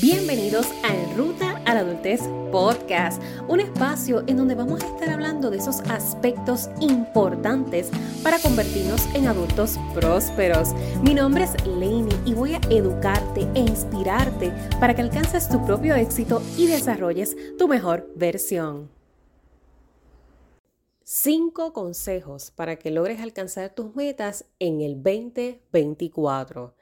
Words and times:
Bienvenidos 0.00 0.68
a 0.84 1.14
Ruta 1.14 1.60
a 1.66 1.74
la 1.74 1.80
Adultez 1.80 2.22
Podcast, 2.50 3.22
un 3.46 3.60
espacio 3.60 4.24
en 4.26 4.38
donde 4.38 4.54
vamos 4.54 4.82
a 4.82 4.86
estar 4.86 5.10
hablando 5.10 5.50
de 5.50 5.58
esos 5.58 5.80
aspectos 5.80 6.70
importantes 6.80 7.90
para 8.22 8.38
convertirnos 8.38 9.06
en 9.14 9.26
adultos 9.26 9.78
prósperos. 9.92 10.72
Mi 11.02 11.12
nombre 11.12 11.44
es 11.44 11.66
Lainey 11.66 12.18
y 12.24 12.32
voy 12.32 12.54
a 12.54 12.60
educarte 12.70 13.46
e 13.54 13.60
inspirarte 13.60 14.50
para 14.80 14.94
que 14.94 15.02
alcances 15.02 15.50
tu 15.50 15.62
propio 15.66 15.94
éxito 15.94 16.40
y 16.56 16.68
desarrolles 16.68 17.36
tu 17.58 17.68
mejor 17.68 18.10
versión. 18.16 18.90
Cinco 21.04 21.74
consejos 21.74 22.50
para 22.50 22.76
que 22.76 22.90
logres 22.90 23.20
alcanzar 23.20 23.74
tus 23.74 23.94
metas 23.94 24.46
en 24.58 24.80
el 24.80 25.02
2024. 25.02 26.74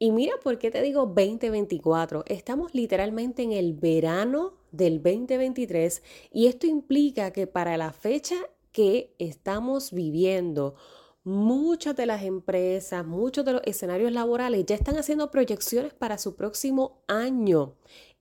Y 0.00 0.12
mira 0.12 0.34
por 0.42 0.58
qué 0.58 0.70
te 0.70 0.80
digo 0.80 1.06
2024. 1.06 2.24
Estamos 2.26 2.72
literalmente 2.72 3.42
en 3.42 3.50
el 3.52 3.74
verano 3.74 4.54
del 4.70 5.02
2023 5.02 6.02
y 6.30 6.46
esto 6.46 6.68
implica 6.68 7.32
que 7.32 7.48
para 7.48 7.76
la 7.76 7.92
fecha 7.92 8.36
que 8.70 9.16
estamos 9.18 9.92
viviendo, 9.92 10.76
muchas 11.24 11.96
de 11.96 12.06
las 12.06 12.22
empresas, 12.22 13.04
muchos 13.04 13.44
de 13.44 13.54
los 13.54 13.62
escenarios 13.64 14.12
laborales 14.12 14.64
ya 14.66 14.76
están 14.76 14.96
haciendo 14.96 15.32
proyecciones 15.32 15.94
para 15.94 16.16
su 16.16 16.36
próximo 16.36 17.02
año. 17.08 17.74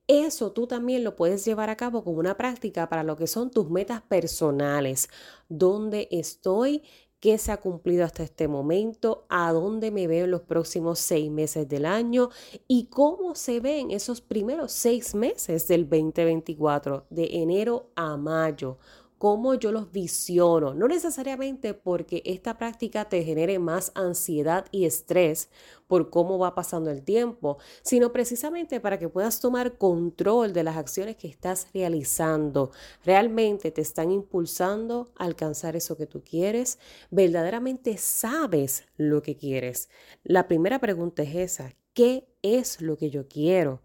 Eso 0.08 0.54
tú 0.54 0.68
también 0.68 1.04
lo 1.04 1.16
puedes 1.16 1.46
llevar 1.46 1.70
a 1.70 1.76
cabo 1.76 2.04
como 2.04 2.20
una 2.20 2.38
práctica 2.38 2.90
para 2.90 3.04
lo 3.04 3.18
que 3.18 3.28
son 3.28 3.52
tus 3.52 3.70
metas 3.70 4.02
personales. 4.02 5.10
¿Dónde 5.50 6.08
estoy? 6.12 6.84
Qué 7.20 7.38
se 7.38 7.52
ha 7.52 7.58
cumplido 7.58 8.06
hasta 8.06 8.24
este 8.24 8.48
momento, 8.48 9.26
a 9.30 9.52
dónde 9.52 9.92
me 9.92 10.08
veo 10.08 10.26
en 10.26 10.32
los 10.32 10.42
próximos 10.42 11.00
seis 11.00 11.32
meses 11.32 11.68
del 11.68 11.86
año 11.86 12.30
y 12.68 12.86
cómo 12.86 13.36
se 13.36 13.60
ven 13.60 13.92
esos 13.92 14.22
primeros 14.22 14.72
seis 14.72 15.16
meses 15.16 15.68
del 15.68 15.90
2024, 15.90 17.08
de 17.10 17.30
enero 17.34 17.90
a 17.96 18.18
mayo 18.18 18.78
cómo 19.18 19.56
yo 19.56 19.72
los 19.72 19.92
visiono, 19.92 20.74
no 20.74 20.88
necesariamente 20.88 21.74
porque 21.74 22.22
esta 22.26 22.58
práctica 22.58 23.06
te 23.06 23.24
genere 23.24 23.58
más 23.58 23.92
ansiedad 23.96 24.66
y 24.72 24.86
estrés 24.86 25.50
por 25.88 26.10
cómo 26.10 26.38
va 26.38 26.54
pasando 26.54 26.92
el 26.92 27.04
tiempo, 27.04 27.58
sino 27.82 28.12
precisamente 28.12 28.80
para 28.80 29.00
que 29.00 29.10
puedas 29.10 29.40
tomar 29.40 29.78
control 29.78 30.54
de 30.54 30.64
las 30.64 30.78
acciones 30.78 31.16
que 31.16 31.28
estás 31.28 31.68
realizando. 31.74 32.72
Realmente 33.04 33.72
te 33.72 33.82
están 33.82 34.12
impulsando 34.12 35.12
a 35.16 35.26
alcanzar 35.26 35.76
eso 35.76 35.98
que 35.98 36.06
tú 36.06 36.24
quieres, 36.24 36.78
verdaderamente 37.10 37.98
sabes 37.98 38.84
lo 38.98 39.22
que 39.22 39.36
quieres. 39.36 39.90
La 40.24 40.48
primera 40.48 40.80
pregunta 40.80 41.24
es 41.24 41.36
esa, 41.36 41.74
¿qué 41.94 42.28
es 42.42 42.82
lo 42.82 42.98
que 42.98 43.10
yo 43.10 43.28
quiero? 43.28 43.82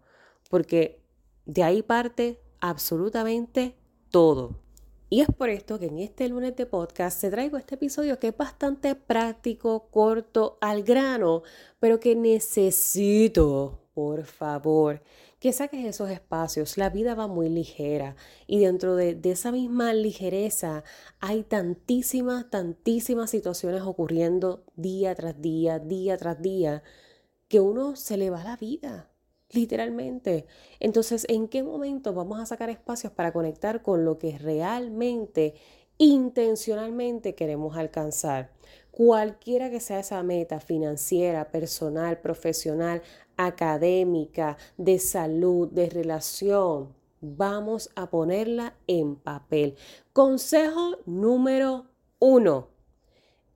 Porque 0.49 1.01
de 1.45 1.63
ahí 1.63 1.81
parte 1.81 2.39
absolutamente 2.59 3.75
todo. 4.11 4.62
Y 5.13 5.21
es 5.21 5.27
por 5.27 5.51
esto 5.51 5.77
que 5.77 5.85
en 5.85 5.99
este 5.99 6.27
lunes 6.27 6.55
de 6.55 6.65
podcast 6.65 7.21
te 7.21 7.29
traigo 7.29 7.57
este 7.57 7.75
episodio 7.75 8.17
que 8.17 8.29
es 8.29 8.35
bastante 8.35 8.95
práctico, 8.95 9.87
corto, 9.91 10.57
al 10.59 10.81
grano, 10.81 11.43
pero 11.79 11.99
que 11.99 12.15
necesito, 12.15 13.79
por 13.93 14.23
favor, 14.23 15.03
que 15.39 15.53
saques 15.53 15.85
esos 15.85 16.09
espacios. 16.09 16.79
La 16.79 16.89
vida 16.89 17.13
va 17.13 17.27
muy 17.27 17.47
ligera 17.47 18.15
y 18.47 18.61
dentro 18.61 18.95
de, 18.95 19.13
de 19.13 19.29
esa 19.29 19.51
misma 19.51 19.93
ligereza 19.93 20.83
hay 21.19 21.43
tantísimas, 21.43 22.49
tantísimas 22.49 23.29
situaciones 23.29 23.83
ocurriendo 23.83 24.63
día 24.75 25.13
tras 25.13 25.39
día, 25.39 25.77
día 25.77 26.17
tras 26.17 26.41
día, 26.41 26.81
que 27.49 27.59
uno 27.59 27.95
se 27.95 28.17
le 28.17 28.31
va 28.31 28.43
la 28.43 28.57
vida 28.57 29.12
literalmente. 29.53 30.45
Entonces, 30.79 31.25
¿en 31.29 31.47
qué 31.47 31.63
momento 31.63 32.13
vamos 32.13 32.39
a 32.39 32.45
sacar 32.45 32.69
espacios 32.69 33.13
para 33.13 33.31
conectar 33.31 33.81
con 33.81 34.05
lo 34.05 34.17
que 34.17 34.37
realmente, 34.37 35.55
intencionalmente 35.97 37.35
queremos 37.35 37.77
alcanzar? 37.77 38.51
Cualquiera 38.91 39.69
que 39.69 39.79
sea 39.79 39.99
esa 39.99 40.21
meta 40.23 40.59
financiera, 40.59 41.49
personal, 41.51 42.19
profesional, 42.19 43.01
académica, 43.37 44.57
de 44.77 44.99
salud, 44.99 45.67
de 45.69 45.89
relación, 45.89 46.93
vamos 47.21 47.89
a 47.95 48.09
ponerla 48.09 48.75
en 48.87 49.15
papel. 49.15 49.75
Consejo 50.11 50.97
número 51.05 51.85
uno 52.19 52.72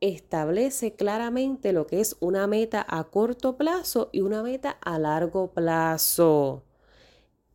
establece 0.01 0.93
claramente 0.93 1.73
lo 1.73 1.87
que 1.87 1.99
es 1.99 2.15
una 2.19 2.47
meta 2.47 2.85
a 2.87 3.05
corto 3.05 3.57
plazo 3.57 4.09
y 4.11 4.21
una 4.21 4.43
meta 4.43 4.71
a 4.81 4.99
largo 4.99 5.51
plazo. 5.51 6.63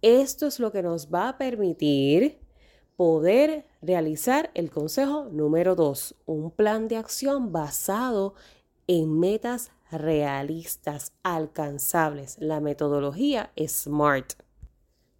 Esto 0.02 0.46
es 0.46 0.58
lo 0.58 0.72
que 0.72 0.82
nos 0.82 1.12
va 1.12 1.28
a 1.28 1.38
permitir 1.38 2.40
poder 2.96 3.66
realizar 3.80 4.50
el 4.54 4.70
consejo 4.70 5.28
número 5.30 5.74
2, 5.74 6.16
un 6.26 6.50
plan 6.50 6.88
de 6.88 6.96
acción 6.96 7.52
basado 7.52 8.34
en 8.86 9.18
metas 9.18 9.70
realistas, 9.90 11.12
alcanzables, 11.22 12.36
la 12.38 12.60
metodología 12.60 13.52
SMART. 13.56 14.34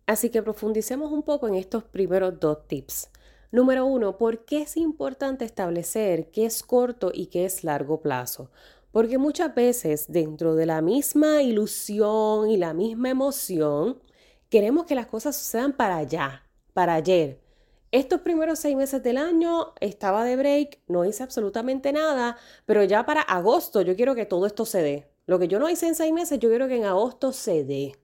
Así 0.07 0.31
que 0.31 0.43
profundicemos 0.43 1.13
un 1.13 1.23
poco 1.23 1.47
en 1.47 1.55
estos 1.55 1.85
primeros 1.85 2.39
dos 2.41 2.67
tips. 2.67 3.11
Número 3.53 3.85
uno, 3.85 4.17
¿por 4.17 4.47
qué 4.47 4.63
es 4.63 4.79
importante 4.79 5.45
establecer 5.45 6.31
qué 6.31 6.47
es 6.47 6.63
corto 6.63 7.11
y 7.13 7.27
qué 7.27 7.45
es 7.45 7.65
largo 7.65 8.01
plazo? 8.01 8.51
Porque 8.93 9.19
muchas 9.19 9.55
veces 9.55 10.07
dentro 10.11 10.55
de 10.55 10.65
la 10.65 10.81
misma 10.81 11.43
ilusión 11.43 12.49
y 12.49 12.57
la 12.57 12.73
misma 12.73 13.11
emoción, 13.11 14.01
queremos 14.49 14.87
que 14.87 14.95
las 14.95 15.05
cosas 15.05 15.37
sucedan 15.37 15.75
para 15.75 15.99
allá, 15.99 16.49
para 16.73 16.95
ayer. 16.95 17.43
Estos 17.91 18.23
primeros 18.23 18.59
seis 18.59 18.75
meses 18.75 19.03
del 19.03 19.19
año 19.19 19.75
estaba 19.81 20.25
de 20.25 20.37
break, 20.37 20.81
no 20.89 21.05
hice 21.05 21.23
absolutamente 21.23 21.93
nada, 21.93 22.39
pero 22.65 22.83
ya 22.85 23.05
para 23.05 23.21
agosto 23.21 23.83
yo 23.83 23.95
quiero 23.95 24.15
que 24.15 24.25
todo 24.25 24.47
esto 24.47 24.65
se 24.65 24.81
dé. 24.81 25.11
Lo 25.27 25.39
que 25.39 25.49
yo 25.49 25.59
no 25.59 25.69
hice 25.69 25.89
en 25.89 25.95
seis 25.95 26.15
meses, 26.15 26.39
yo 26.39 26.49
quiero 26.49 26.69
que 26.69 26.79
en 26.79 26.85
agosto 26.85 27.33
se 27.33 27.65
dé. 27.65 27.99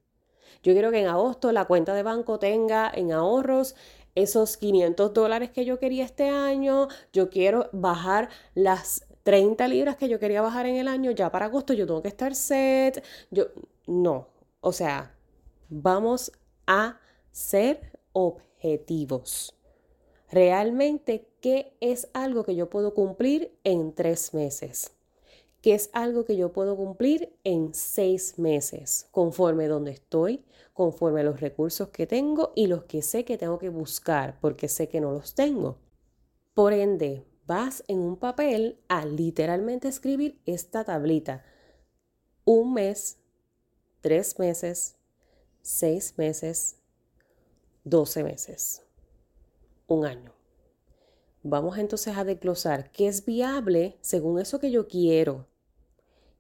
Yo 0.63 0.73
quiero 0.73 0.91
que 0.91 1.01
en 1.01 1.07
agosto 1.07 1.53
la 1.53 1.67
cuenta 1.67 1.95
de 1.95 2.03
banco 2.03 2.39
tenga 2.39 2.91
en 2.93 3.13
ahorros 3.13 3.77
esos 4.23 4.57
500 4.57 5.13
dólares 5.15 5.51
que 5.51 5.65
yo 5.65 5.79
quería 5.79 6.05
este 6.05 6.29
año, 6.29 6.89
yo 7.13 7.31
quiero 7.31 7.69
bajar 7.73 8.29
las 8.55 9.07
30 9.23 9.69
libras 9.69 9.97
que 9.97 10.09
yo 10.09 10.19
quería 10.19 10.43
bajar 10.43 10.67
en 10.67 10.77
el 10.77 10.89
año, 10.89 11.11
ya 11.11 11.31
para 11.31 11.47
agosto 11.47 11.73
yo 11.73 11.87
tengo 11.87 12.03
que 12.03 12.09
estar 12.09 12.35
set, 12.35 13.05
yo 13.31 13.47
no, 13.87 14.29
o 14.61 14.73
sea, 14.73 15.15
vamos 15.69 16.33
a 16.67 16.99
ser 17.31 17.99
objetivos. 18.13 19.55
Realmente, 20.31 21.29
¿qué 21.41 21.77
es 21.81 22.09
algo 22.13 22.45
que 22.45 22.55
yo 22.55 22.69
puedo 22.69 22.93
cumplir 22.95 23.57
en 23.65 23.95
tres 23.95 24.35
meses? 24.35 24.98
¿Qué 25.69 25.75
es 25.75 25.91
algo 25.93 26.25
que 26.25 26.35
yo 26.35 26.51
puedo 26.51 26.79
cumplir 26.79 27.39
en 27.45 27.75
seis 27.75 28.39
meses, 28.39 29.07
conforme 29.11 29.69
donde 29.69 29.91
estoy, 29.91 30.43
conforme 30.73 31.21
a 31.21 31.25
los 31.25 31.41
recursos 31.41 31.91
que 31.91 32.07
tengo 32.07 32.55
y 32.57 32.69
los 32.69 32.85
que 32.85 33.03
sé 33.03 33.27
que 33.27 33.37
tengo 33.37 33.59
que 33.59 33.69
buscar 33.69 34.39
porque 34.41 34.67
sé 34.67 34.89
que 34.89 35.03
no 35.03 35.13
los 35.13 35.35
tengo. 35.35 35.77
Por 36.55 36.73
ende, 36.73 37.27
vas 37.45 37.85
en 37.87 37.99
un 37.99 38.17
papel 38.17 38.81
a 38.89 39.05
literalmente 39.05 39.89
escribir 39.89 40.41
esta 40.47 40.85
tablita. 40.85 41.45
Un 42.47 42.73
mes, 42.73 43.19
tres 44.01 44.39
meses, 44.39 44.97
seis 45.61 46.15
meses, 46.17 46.79
doce 47.85 48.25
meses, 48.25 48.87
un 49.87 50.07
año. 50.07 50.33
Vamos 51.43 51.77
entonces 51.77 52.17
a 52.17 52.25
desglosar 52.25 52.91
qué 52.91 53.07
es 53.07 53.27
viable 53.27 53.99
según 54.01 54.41
eso 54.41 54.59
que 54.61 54.71
yo 54.71 54.89
quiero, 54.89 55.47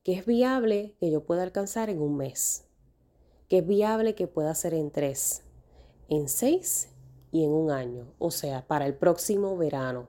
qué 0.08 0.14
es 0.14 0.24
viable 0.24 0.96
que 0.98 1.10
yo 1.10 1.22
pueda 1.22 1.42
alcanzar 1.42 1.90
en 1.90 2.00
un 2.00 2.16
mes 2.16 2.64
que 3.46 3.58
es 3.58 3.66
viable 3.66 4.14
que 4.14 4.26
pueda 4.26 4.54
ser 4.54 4.72
en 4.72 4.90
tres, 4.90 5.42
en 6.08 6.30
seis 6.30 6.88
y 7.30 7.44
en 7.44 7.50
un 7.50 7.70
año, 7.70 8.06
o 8.18 8.30
sea, 8.30 8.66
para 8.66 8.86
el 8.86 8.94
próximo 8.94 9.54
verano. 9.58 10.08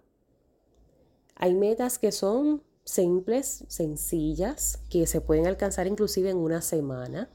Hay 1.35 1.53
metas 1.53 1.99
que 1.99 2.13
son 2.13 2.63
simples, 2.85 3.65
sencillas, 3.67 4.79
que 4.89 5.05
se 5.05 5.19
pueden 5.19 5.47
alcanzar 5.47 5.85
inclusive 5.85 6.29
en 6.29 6.37
una 6.37 6.61
semana. 6.61 7.29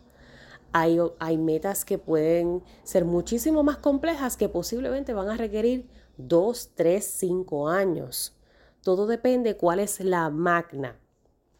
Hay, 0.72 0.98
hay, 1.18 1.36
metas 1.36 1.84
que 1.84 1.98
pueden 1.98 2.62
ser 2.82 3.04
muchísimo 3.04 3.62
más 3.62 3.76
complejas 3.76 4.38
que 4.38 4.48
posiblemente 4.48 5.12
van 5.12 5.28
a 5.28 5.36
requerir 5.36 5.90
dos, 6.16 6.70
tres, 6.74 7.04
cinco 7.04 7.68
años. 7.68 8.38
Todo 8.80 9.06
depende 9.06 9.58
cuál 9.58 9.80
es 9.80 10.00
la 10.00 10.30
magna. 10.30 10.98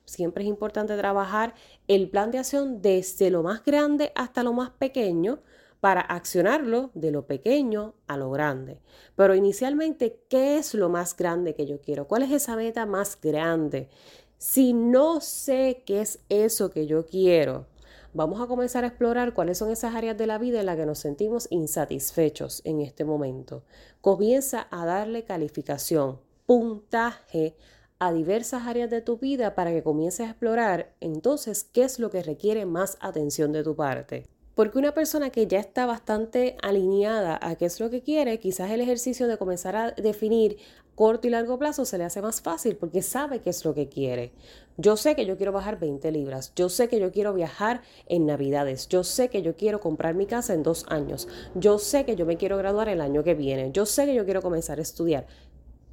Siempre 0.05 0.45
es 0.45 0.49
importante 0.49 0.97
trabajar 0.97 1.55
el 1.89 2.11
plan 2.11 2.31
de 2.31 2.39
acción 2.39 2.83
desde 2.83 3.31
lo 3.31 3.43
más 3.43 3.65
grande 3.65 4.13
hasta 4.15 4.43
lo 4.43 4.53
más 4.53 4.71
pequeño 4.71 5.41
para 5.81 6.01
accionarlo 6.01 6.91
de 6.95 7.11
lo 7.11 7.27
pequeño 7.27 7.95
a 8.07 8.17
lo 8.17 8.31
grande. 8.31 8.81
Pero 9.17 9.35
inicialmente, 9.35 10.19
¿qué 10.31 10.57
es 10.57 10.73
lo 10.73 10.89
más 10.89 11.15
grande 11.15 11.55
que 11.55 11.67
yo 11.67 11.81
quiero? 11.81 12.09
¿Cuál 12.09 12.23
es 12.23 12.33
esa 12.33 12.57
meta 12.57 12.87
más 12.87 13.19
grande? 13.21 13.91
Si 14.39 14.73
no 14.73 15.21
sé 15.21 15.83
qué 15.85 16.01
es 16.01 16.21
eso 16.29 16.71
que 16.71 16.87
yo 16.87 17.07
quiero, 17.07 17.67
vamos 18.15 18.41
a 18.41 18.47
comenzar 18.47 18.85
a 18.85 18.89
explorar 18.89 19.35
cuáles 19.35 19.59
son 19.59 19.71
esas 19.71 19.95
áreas 19.95 20.17
de 20.17 20.27
la 20.27 20.39
vida 20.39 20.61
en 20.61 20.67
las 20.67 20.77
que 20.77 20.87
nos 20.87 21.01
sentimos 21.01 21.49
insatisfechos 21.51 22.63
en 22.65 22.81
este 22.81 23.05
momento. 23.05 23.63
Comienza 24.01 24.69
a 24.71 24.87
darle 24.87 25.25
calificación, 25.25 26.19
puntaje 26.47 27.57
a 27.99 28.13
diversas 28.13 28.67
áreas 28.67 28.91
de 28.91 29.01
tu 29.01 29.19
vida 29.19 29.55
para 29.55 29.71
que 29.71 29.83
comiences 29.83 30.27
a 30.27 30.31
explorar 30.31 30.95
entonces 31.01 31.65
qué 31.65 31.85
es 31.85 31.99
lo 31.99 32.11
que 32.11 32.23
requiere 32.23 32.67
más 32.67 32.97
atención 33.01 33.53
de 33.53 33.63
tu 33.63 33.77
parte. 33.77 34.27
Porque 34.55 34.79
una 34.79 34.95
persona 34.95 35.31
que 35.31 35.49
ya 35.49 35.59
está 35.59 35.85
bastante 35.85 36.57
alineada 36.63 37.39
a 37.43 37.57
qué 37.57 37.67
es 37.67 37.81
lo 37.81 37.91
que 37.91 38.03
quiere, 38.03 38.39
quizás 38.39 38.71
el 38.71 38.81
ejercicio 38.81 39.27
de 39.27 39.37
comenzar 39.37 39.75
a 39.75 39.91
definir 39.93 40.59
corto 40.95 41.27
y 41.27 41.31
largo 41.31 41.59
plazo 41.59 41.85
se 41.85 41.99
le 41.99 42.05
hace 42.05 42.23
más 42.23 42.41
fácil 42.41 42.77
porque 42.77 43.03
sabe 43.03 43.41
qué 43.41 43.51
es 43.51 43.65
lo 43.65 43.75
que 43.75 43.89
quiere. 43.89 44.33
Yo 44.77 44.97
sé 44.97 45.17
que 45.17 45.27
yo 45.27 45.37
quiero 45.37 45.53
bajar 45.53 45.79
20 45.79 46.11
libras, 46.13 46.53
yo 46.55 46.69
sé 46.69 46.89
que 46.89 47.01
yo 47.01 47.11
quiero 47.11 47.33
viajar 47.33 47.83
en 48.07 48.27
Navidades, 48.27 48.89
yo 48.89 49.05
sé 49.05 49.29
que 49.29 49.43
yo 49.43 49.57
quiero 49.57 49.81
comprar 49.81 50.15
mi 50.15 50.27
casa 50.27 50.55
en 50.55 50.63
dos 50.63 50.87
años, 50.89 51.29
yo 51.55 51.79
sé 51.79 52.05
que 52.05 52.17
yo 52.17 52.27
me 52.27 52.37
quiero 52.37 52.57
graduar 52.57 52.89
el 52.89 53.01
año 53.01 53.25
que 53.25 53.35
viene, 53.35 53.71
yo 53.73 53.87
sé 53.87 54.07
que 54.07 54.15
yo 54.15 54.25
quiero 54.25 54.43
comenzar 54.43 54.79
a 54.79 54.83
estudiar. 54.83 55.27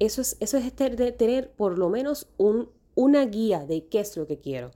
Eso 0.02 0.20
es, 0.20 0.36
eso 0.40 0.56
es 0.56 0.74
tener 0.74 1.52
por 1.52 1.78
lo 1.78 1.88
menos 1.88 2.26
un, 2.36 2.68
una 2.96 3.24
guía 3.24 3.64
de 3.66 3.86
qué 3.86 4.00
es 4.00 4.16
lo 4.16 4.26
que 4.26 4.40
quiero. 4.40 4.72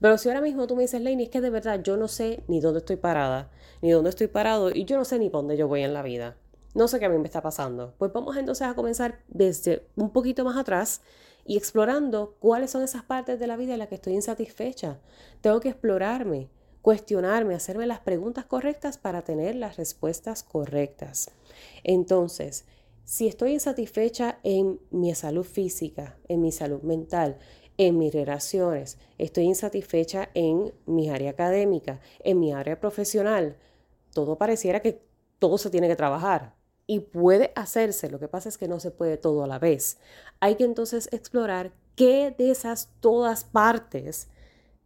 Pero 0.00 0.16
si 0.18 0.28
ahora 0.28 0.40
mismo 0.40 0.68
tú 0.68 0.76
me 0.76 0.82
dices, 0.82 1.02
Lainey, 1.02 1.24
es 1.24 1.30
que 1.30 1.40
de 1.40 1.50
verdad 1.50 1.82
yo 1.82 1.96
no 1.96 2.06
sé 2.06 2.44
ni 2.46 2.60
dónde 2.60 2.78
estoy 2.78 2.94
parada, 2.94 3.50
ni 3.82 3.90
dónde 3.90 4.10
estoy 4.10 4.28
parado, 4.28 4.70
y 4.70 4.84
yo 4.84 4.96
no 4.96 5.04
sé 5.04 5.18
ni 5.18 5.30
dónde 5.30 5.56
yo 5.56 5.66
voy 5.66 5.82
en 5.82 5.94
la 5.94 6.02
vida. 6.02 6.36
No 6.74 6.86
sé 6.86 7.00
qué 7.00 7.06
a 7.06 7.08
mí 7.08 7.18
me 7.18 7.26
está 7.26 7.42
pasando. 7.42 7.94
Pues 7.98 8.12
vamos 8.12 8.36
entonces 8.36 8.68
a 8.68 8.74
comenzar 8.74 9.18
desde 9.26 9.84
un 9.96 10.10
poquito 10.10 10.44
más 10.44 10.56
atrás 10.56 11.02
y 11.44 11.56
explorando 11.56 12.36
cuáles 12.38 12.70
son 12.70 12.84
esas 12.84 13.02
partes 13.02 13.40
de 13.40 13.48
la 13.48 13.56
vida 13.56 13.72
en 13.72 13.80
las 13.80 13.88
que 13.88 13.96
estoy 13.96 14.12
insatisfecha. 14.14 15.00
Tengo 15.40 15.58
que 15.58 15.70
explorarme, 15.70 16.50
cuestionarme, 16.82 17.56
hacerme 17.56 17.86
las 17.88 17.98
preguntas 17.98 18.44
correctas 18.44 18.96
para 18.96 19.22
tener 19.22 19.56
las 19.56 19.76
respuestas 19.76 20.44
correctas. 20.44 21.32
Entonces, 21.82 22.64
si 23.08 23.26
estoy 23.26 23.52
insatisfecha 23.52 24.38
en 24.42 24.80
mi 24.90 25.14
salud 25.14 25.44
física, 25.44 26.18
en 26.28 26.42
mi 26.42 26.52
salud 26.52 26.82
mental, 26.82 27.38
en 27.78 27.96
mis 27.96 28.12
relaciones, 28.12 28.98
estoy 29.16 29.44
insatisfecha 29.44 30.28
en 30.34 30.74
mi 30.84 31.08
área 31.08 31.30
académica, 31.30 32.00
en 32.18 32.38
mi 32.38 32.52
área 32.52 32.78
profesional, 32.78 33.56
todo 34.12 34.36
pareciera 34.36 34.82
que 34.82 35.00
todo 35.38 35.56
se 35.56 35.70
tiene 35.70 35.88
que 35.88 35.96
trabajar 35.96 36.54
y 36.86 37.00
puede 37.00 37.50
hacerse, 37.56 38.10
lo 38.10 38.20
que 38.20 38.28
pasa 38.28 38.50
es 38.50 38.58
que 38.58 38.68
no 38.68 38.78
se 38.78 38.90
puede 38.90 39.16
todo 39.16 39.42
a 39.42 39.46
la 39.46 39.58
vez. 39.58 39.96
Hay 40.40 40.56
que 40.56 40.64
entonces 40.64 41.08
explorar 41.10 41.72
qué 41.96 42.34
de 42.36 42.50
esas 42.50 42.90
todas 43.00 43.42
partes 43.42 44.28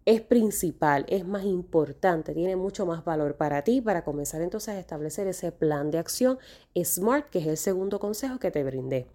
es 0.04 0.20
principal, 0.20 1.04
es 1.08 1.26
más 1.26 1.44
importante, 1.44 2.34
tiene 2.34 2.56
mucho 2.56 2.86
más 2.86 3.04
valor 3.04 3.36
para 3.36 3.62
ti 3.62 3.80
para 3.80 4.04
comenzar 4.04 4.42
entonces 4.42 4.74
a 4.74 4.78
establecer 4.78 5.28
ese 5.28 5.52
plan 5.52 5.90
de 5.90 5.98
acción 5.98 6.38
SMART, 6.76 7.30
que 7.30 7.38
es 7.38 7.46
el 7.46 7.56
segundo 7.56 8.00
consejo 8.00 8.38
que 8.38 8.50
te 8.50 8.64
brindé. 8.64 9.06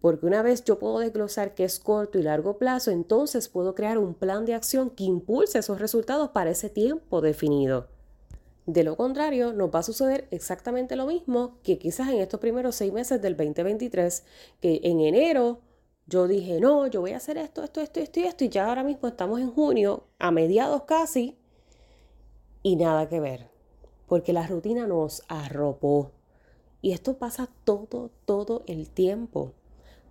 Porque 0.00 0.26
una 0.26 0.42
vez 0.42 0.64
yo 0.64 0.78
puedo 0.78 1.00
desglosar 1.00 1.54
qué 1.54 1.64
es 1.64 1.78
corto 1.78 2.18
y 2.18 2.22
largo 2.22 2.58
plazo, 2.58 2.90
entonces 2.90 3.48
puedo 3.48 3.74
crear 3.74 3.98
un 3.98 4.14
plan 4.14 4.44
de 4.44 4.54
acción 4.54 4.90
que 4.90 5.04
impulse 5.04 5.58
esos 5.58 5.80
resultados 5.80 6.30
para 6.30 6.50
ese 6.50 6.70
tiempo 6.70 7.20
definido. 7.20 7.88
De 8.66 8.84
lo 8.84 8.96
contrario, 8.96 9.52
nos 9.52 9.74
va 9.74 9.78
a 9.78 9.82
suceder 9.82 10.28
exactamente 10.30 10.94
lo 10.94 11.06
mismo 11.06 11.58
que 11.62 11.78
quizás 11.78 12.08
en 12.10 12.18
estos 12.18 12.38
primeros 12.38 12.74
seis 12.74 12.92
meses 12.92 13.22
del 13.22 13.36
2023, 13.36 14.24
que 14.60 14.80
en 14.84 15.00
enero 15.00 15.60
yo 16.08 16.26
dije, 16.26 16.60
no, 16.60 16.86
yo 16.88 17.00
voy 17.00 17.12
a 17.12 17.18
hacer 17.18 17.38
esto, 17.38 17.62
esto, 17.62 17.80
esto, 17.80 18.00
esto 18.00 18.20
y 18.20 18.24
esto, 18.24 18.44
y 18.44 18.48
ya 18.48 18.66
ahora 18.66 18.82
mismo 18.82 19.08
estamos 19.08 19.40
en 19.40 19.52
junio, 19.52 20.04
a 20.18 20.30
mediados 20.30 20.82
casi, 20.82 21.36
y 22.62 22.76
nada 22.76 23.08
que 23.08 23.20
ver, 23.20 23.48
porque 24.06 24.32
la 24.32 24.46
rutina 24.46 24.86
nos 24.86 25.22
arropó. 25.28 26.10
Y 26.80 26.92
esto 26.92 27.18
pasa 27.18 27.48
todo, 27.64 28.10
todo 28.24 28.62
el 28.66 28.88
tiempo 28.88 29.52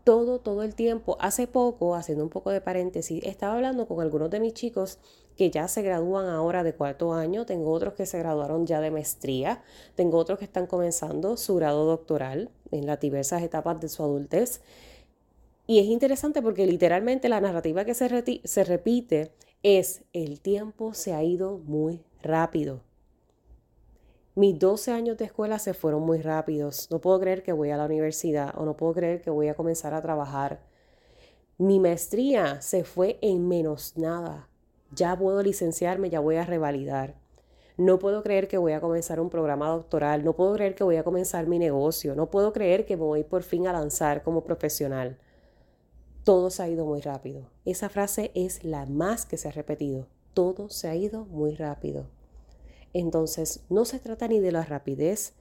todo, 0.07 0.39
todo 0.39 0.63
el 0.63 0.73
tiempo. 0.73 1.17
Hace 1.19 1.47
poco, 1.47 1.93
haciendo 1.93 2.23
un 2.23 2.29
poco 2.29 2.49
de 2.49 2.61
paréntesis, 2.61 3.21
estaba 3.25 3.55
hablando 3.55 3.89
con 3.89 3.99
algunos 3.99 4.29
de 4.29 4.39
mis 4.39 4.53
chicos 4.53 4.99
que 5.35 5.51
ya 5.51 5.67
se 5.67 5.81
gradúan 5.81 6.27
ahora 6.27 6.63
de 6.63 6.73
cuarto 6.73 7.13
año, 7.13 7.45
tengo 7.45 7.73
otros 7.73 7.93
que 7.93 8.05
se 8.05 8.17
graduaron 8.17 8.65
ya 8.65 8.79
de 8.79 8.89
maestría, 8.89 9.61
tengo 9.95 10.17
otros 10.17 10.39
que 10.39 10.45
están 10.45 10.65
comenzando 10.65 11.35
su 11.35 11.55
grado 11.55 11.83
doctoral 11.83 12.49
en 12.71 12.85
las 12.85 13.01
diversas 13.01 13.43
etapas 13.43 13.81
de 13.81 13.89
su 13.89 14.01
adultez. 14.01 14.61
Y 15.67 15.79
es 15.79 15.85
interesante 15.85 16.41
porque 16.41 16.65
literalmente 16.65 17.27
la 17.27 17.41
narrativa 17.41 17.83
que 17.83 17.93
se, 17.93 18.41
se 18.45 18.63
repite 18.63 19.33
es 19.63 20.03
el 20.13 20.39
tiempo 20.39 20.93
se 20.93 21.13
ha 21.13 21.21
ido 21.23 21.57
muy 21.57 22.05
rápido. 22.23 22.81
Mis 24.33 24.57
12 24.57 24.91
años 24.91 25.17
de 25.17 25.25
escuela 25.25 25.59
se 25.59 25.73
fueron 25.73 26.03
muy 26.03 26.19
rápidos. 26.19 26.89
No 26.89 27.01
puedo 27.01 27.19
creer 27.19 27.43
que 27.43 27.51
voy 27.51 27.71
a 27.71 27.77
la 27.77 27.85
universidad 27.85 28.53
o 28.55 28.63
no 28.63 28.77
puedo 28.77 28.93
creer 28.93 29.21
que 29.21 29.29
voy 29.29 29.49
a 29.49 29.55
comenzar 29.55 29.93
a 29.93 30.01
trabajar. 30.01 30.61
Mi 31.57 31.81
maestría 31.81 32.61
se 32.61 32.85
fue 32.85 33.17
en 33.21 33.47
menos 33.47 33.97
nada. 33.97 34.47
Ya 34.95 35.17
puedo 35.17 35.43
licenciarme, 35.43 36.09
ya 36.09 36.21
voy 36.21 36.37
a 36.37 36.45
revalidar. 36.45 37.15
No 37.75 37.99
puedo 37.99 38.23
creer 38.23 38.47
que 38.47 38.57
voy 38.57 38.71
a 38.71 38.79
comenzar 38.79 39.19
un 39.19 39.29
programa 39.29 39.67
doctoral. 39.67 40.23
No 40.23 40.33
puedo 40.33 40.53
creer 40.53 40.75
que 40.75 40.83
voy 40.83 40.95
a 40.95 41.03
comenzar 41.03 41.45
mi 41.45 41.59
negocio. 41.59 42.15
No 42.15 42.29
puedo 42.29 42.53
creer 42.53 42.85
que 42.85 42.95
voy 42.95 43.23
por 43.23 43.43
fin 43.43 43.67
a 43.67 43.73
lanzar 43.73 44.23
como 44.23 44.43
profesional. 44.43 45.17
Todo 46.27 46.49
se 46.49 46.61
ha 46.61 46.67
ido 46.67 46.85
muy 46.85 46.99
rápido. 46.99 47.49
Esa 47.63 47.87
frase 47.87 48.31
es 48.35 48.65
la 48.65 48.85
más 48.85 49.25
que 49.25 49.37
se 49.37 49.47
ha 49.47 49.51
repetido. 49.51 50.07
Todo 50.33 50.67
se 50.67 50.89
ha 50.89 50.93
ido 50.93 51.23
muy 51.23 51.55
rápido. 51.55 52.07
Entonces, 52.91 53.61
no 53.69 53.85
se 53.85 53.99
trata 53.99 54.27
ni 54.27 54.41
de 54.41 54.51
la 54.51 54.65
rapidez 54.65 55.35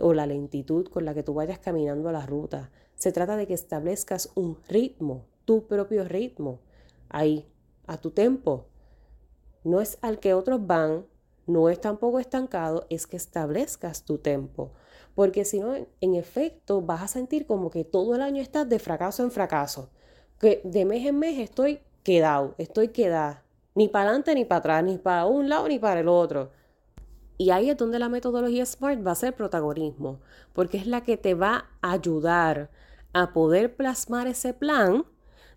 o 0.00 0.14
la 0.14 0.28
lentitud 0.28 0.86
con 0.86 1.04
la 1.04 1.12
que 1.12 1.24
tú 1.24 1.34
vayas 1.34 1.58
caminando 1.58 2.08
a 2.08 2.12
la 2.12 2.24
ruta. 2.24 2.70
Se 2.94 3.10
trata 3.10 3.36
de 3.36 3.48
que 3.48 3.54
establezcas 3.54 4.30
un 4.36 4.58
ritmo, 4.68 5.24
tu 5.44 5.66
propio 5.66 6.04
ritmo, 6.04 6.60
ahí, 7.08 7.48
a 7.88 7.96
tu 7.96 8.12
tempo. 8.12 8.66
No 9.64 9.80
es 9.80 9.98
al 10.02 10.20
que 10.20 10.34
otros 10.34 10.64
van, 10.64 11.04
no 11.48 11.68
es 11.68 11.80
tampoco 11.80 12.20
estancado, 12.20 12.86
es 12.90 13.08
que 13.08 13.16
establezcas 13.16 14.04
tu 14.04 14.18
tempo. 14.18 14.70
Porque 15.16 15.44
si 15.44 15.58
no, 15.58 15.74
en 15.74 16.14
efecto, 16.14 16.80
vas 16.80 17.02
a 17.02 17.08
sentir 17.08 17.44
como 17.44 17.70
que 17.70 17.82
todo 17.82 18.14
el 18.14 18.22
año 18.22 18.40
estás 18.40 18.68
de 18.68 18.78
fracaso 18.78 19.24
en 19.24 19.32
fracaso. 19.32 19.90
Que 20.38 20.60
de 20.64 20.84
mes 20.84 21.06
en 21.06 21.18
mes 21.18 21.38
estoy 21.38 21.80
quedado, 22.04 22.54
estoy 22.58 22.88
quedada. 22.88 23.44
Ni 23.74 23.88
para 23.88 24.10
adelante 24.10 24.34
ni 24.34 24.44
para 24.44 24.58
atrás, 24.58 24.84
ni 24.84 24.98
para 24.98 25.26
un 25.26 25.48
lado 25.48 25.68
ni 25.68 25.78
para 25.78 26.00
el 26.00 26.08
otro. 26.08 26.50
Y 27.36 27.50
ahí 27.50 27.70
es 27.70 27.76
donde 27.76 27.98
la 27.98 28.08
metodología 28.08 28.66
SMART 28.66 29.06
va 29.06 29.12
a 29.12 29.14
ser 29.14 29.34
protagonismo, 29.34 30.20
porque 30.52 30.76
es 30.76 30.86
la 30.86 31.02
que 31.02 31.16
te 31.16 31.34
va 31.34 31.66
a 31.82 31.92
ayudar 31.92 32.70
a 33.12 33.32
poder 33.32 33.76
plasmar 33.76 34.26
ese 34.26 34.54
plan 34.54 35.04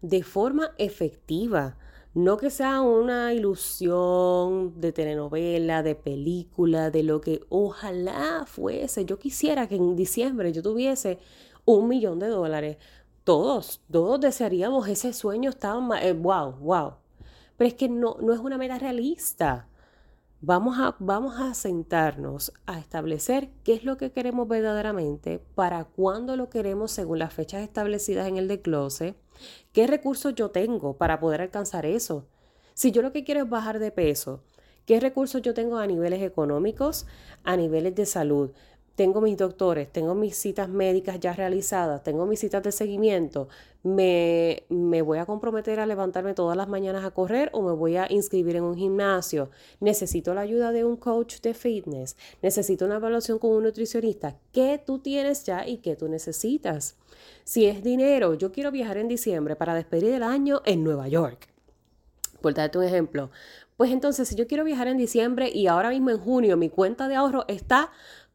de 0.01 0.23
forma 0.23 0.71
efectiva. 0.77 1.77
No 2.13 2.37
que 2.37 2.49
sea 2.49 2.81
una 2.81 3.33
ilusión 3.33 4.79
de 4.81 4.91
telenovela, 4.91 5.81
de 5.81 5.95
película, 5.95 6.91
de 6.91 7.03
lo 7.03 7.21
que 7.21 7.41
ojalá 7.49 8.43
fuese. 8.45 9.05
Yo 9.05 9.17
quisiera 9.17 9.67
que 9.67 9.75
en 9.75 9.95
diciembre 9.95 10.51
yo 10.51 10.61
tuviese 10.61 11.19
un 11.65 11.87
millón 11.87 12.19
de 12.19 12.27
dólares. 12.27 12.77
Todos, 13.31 13.79
todos 13.89 14.19
desearíamos 14.19 14.89
ese 14.89 15.13
sueño, 15.13 15.51
estaba, 15.51 15.79
wow, 16.11 16.51
wow. 16.59 16.95
Pero 17.55 17.65
es 17.69 17.75
que 17.75 17.87
no, 17.87 18.17
no 18.19 18.33
es 18.33 18.41
una 18.41 18.57
meta 18.57 18.77
realista. 18.77 19.69
Vamos 20.41 20.77
a, 20.77 20.97
vamos 20.99 21.39
a 21.39 21.53
sentarnos 21.53 22.51
a 22.65 22.77
establecer 22.77 23.47
qué 23.63 23.73
es 23.73 23.85
lo 23.85 23.95
que 23.95 24.11
queremos 24.11 24.49
verdaderamente, 24.49 25.39
para 25.55 25.85
cuándo 25.85 26.35
lo 26.35 26.49
queremos 26.49 26.91
según 26.91 27.19
las 27.19 27.33
fechas 27.33 27.61
establecidas 27.61 28.27
en 28.27 28.35
el 28.35 28.49
desglose, 28.49 29.15
qué 29.71 29.87
recursos 29.87 30.35
yo 30.35 30.51
tengo 30.51 30.97
para 30.97 31.21
poder 31.21 31.39
alcanzar 31.39 31.85
eso. 31.85 32.27
Si 32.73 32.91
yo 32.91 33.01
lo 33.01 33.13
que 33.13 33.23
quiero 33.23 33.43
es 33.43 33.49
bajar 33.49 33.79
de 33.79 33.91
peso, 33.91 34.41
¿Qué 34.85 34.99
recursos 34.99 35.41
yo 35.41 35.53
tengo 35.53 35.77
a 35.77 35.85
niveles 35.85 36.23
económicos, 36.23 37.05
a 37.43 37.55
niveles 37.55 37.93
de 37.95 38.05
salud? 38.05 38.51
Tengo 39.01 39.19
mis 39.19 39.35
doctores, 39.35 39.91
tengo 39.91 40.13
mis 40.13 40.37
citas 40.37 40.69
médicas 40.69 41.19
ya 41.19 41.33
realizadas, 41.33 42.03
tengo 42.03 42.27
mis 42.27 42.39
citas 42.39 42.61
de 42.61 42.71
seguimiento, 42.71 43.47
me, 43.81 44.61
me, 44.69 45.01
voy 45.01 45.17
a 45.17 45.25
comprometer 45.25 45.79
a 45.79 45.87
levantarme 45.87 46.35
todas 46.35 46.55
las 46.55 46.67
mañanas 46.67 47.03
a 47.03 47.09
correr 47.09 47.49
o 47.51 47.63
me 47.63 47.71
voy 47.71 47.97
a 47.97 48.05
inscribir 48.11 48.57
en 48.57 48.63
un 48.63 48.77
gimnasio, 48.77 49.49
necesito 49.79 50.35
la 50.35 50.41
ayuda 50.41 50.71
de 50.71 50.85
un 50.85 50.97
coach 50.97 51.41
de 51.41 51.55
fitness, 51.55 52.15
necesito 52.43 52.85
una 52.85 52.97
evaluación 52.97 53.39
con 53.39 53.53
un 53.53 53.63
nutricionista, 53.63 54.37
¿qué 54.51 54.79
tú 54.85 54.99
tienes 54.99 55.45
ya 55.45 55.67
y 55.67 55.77
qué 55.77 55.95
tú 55.95 56.07
necesitas? 56.07 56.95
Si 57.43 57.65
es 57.65 57.83
dinero, 57.83 58.35
yo 58.35 58.51
quiero 58.51 58.69
viajar 58.69 58.97
en 58.97 59.07
diciembre 59.07 59.55
para 59.55 59.73
despedir 59.73 60.13
el 60.13 60.21
año 60.21 60.61
en 60.63 60.83
Nueva 60.83 61.07
York. 61.07 61.47
Por 62.39 62.53
darte 62.53 62.77
un 62.77 62.83
ejemplo, 62.83 63.31
pues 63.81 63.91
entonces 63.91 64.27
si 64.27 64.35
yo 64.35 64.45
quiero 64.45 64.63
viajar 64.63 64.87
en 64.87 64.97
diciembre 64.99 65.49
y 65.51 65.65
ahora 65.65 65.89
mismo 65.89 66.11
en 66.11 66.19
junio 66.19 66.55
mi 66.55 66.69
cuenta 66.69 67.07
de 67.07 67.15
ahorro 67.15 67.45
está 67.47 67.89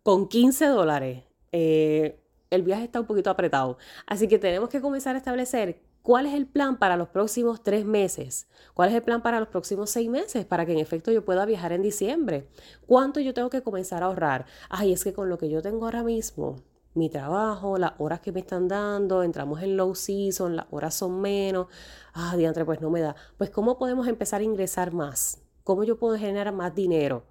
con 0.06 0.28
15 0.28 0.66
dólares, 0.66 1.24
eh, 1.50 2.22
el 2.50 2.62
viaje 2.62 2.84
está 2.84 3.00
un 3.00 3.06
poquito 3.06 3.28
apretado. 3.28 3.76
Así 4.06 4.28
que 4.28 4.38
tenemos 4.38 4.68
que 4.68 4.80
comenzar 4.80 5.16
a 5.16 5.18
establecer 5.18 5.82
¿Cuál 6.00 6.26
es 6.26 6.34
el 6.34 6.46
plan 6.46 6.78
para 6.78 6.96
los 6.96 7.08
próximos 7.08 7.64
tres 7.64 7.84
meses? 7.84 8.46
¿Cuál 8.74 8.90
es 8.90 8.94
el 8.94 9.02
plan 9.02 9.20
para 9.20 9.40
los 9.40 9.48
próximos 9.48 9.90
seis 9.90 10.08
meses? 10.08 10.44
Para 10.44 10.64
que 10.64 10.70
en 10.70 10.78
efecto 10.78 11.10
yo 11.10 11.24
pueda 11.24 11.44
viajar 11.44 11.72
en 11.72 11.82
diciembre. 11.82 12.48
¿Cuánto 12.86 13.18
yo 13.18 13.34
tengo 13.34 13.50
que 13.50 13.64
comenzar 13.64 14.04
a 14.04 14.06
ahorrar? 14.06 14.46
Ay, 14.68 14.92
es 14.92 15.02
que 15.02 15.12
con 15.12 15.28
lo 15.28 15.38
que 15.38 15.50
yo 15.50 15.60
tengo 15.62 15.84
ahora 15.86 16.04
mismo, 16.04 16.62
mi 16.94 17.10
trabajo, 17.10 17.76
las 17.76 17.94
horas 17.98 18.20
que 18.20 18.30
me 18.30 18.38
están 18.38 18.68
dando, 18.68 19.24
entramos 19.24 19.60
en 19.60 19.76
low 19.76 19.96
season, 19.96 20.54
las 20.54 20.66
horas 20.70 20.94
son 20.94 21.20
menos. 21.20 21.66
Ah, 22.14 22.36
diantre, 22.36 22.64
pues 22.64 22.80
no 22.80 22.90
me 22.90 23.00
da. 23.00 23.16
Pues, 23.36 23.50
¿cómo 23.50 23.76
podemos 23.76 24.06
empezar 24.06 24.40
a 24.40 24.44
ingresar 24.44 24.92
más? 24.92 25.42
¿Cómo 25.64 25.82
yo 25.82 25.98
puedo 25.98 26.16
generar 26.16 26.52
más 26.52 26.72
dinero? 26.72 27.24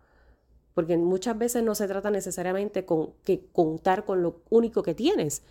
Porque 0.76 0.98
muchas 0.98 1.38
veces 1.38 1.64
no 1.64 1.74
se 1.74 1.88
trata 1.88 2.12
necesariamente 2.12 2.86
con 2.86 3.14
que 3.24 3.48
contar 3.52 4.06
con 4.06 4.22
lo 4.22 4.42
único 4.52 4.84
que 4.84 4.94
tienes, 4.94 5.42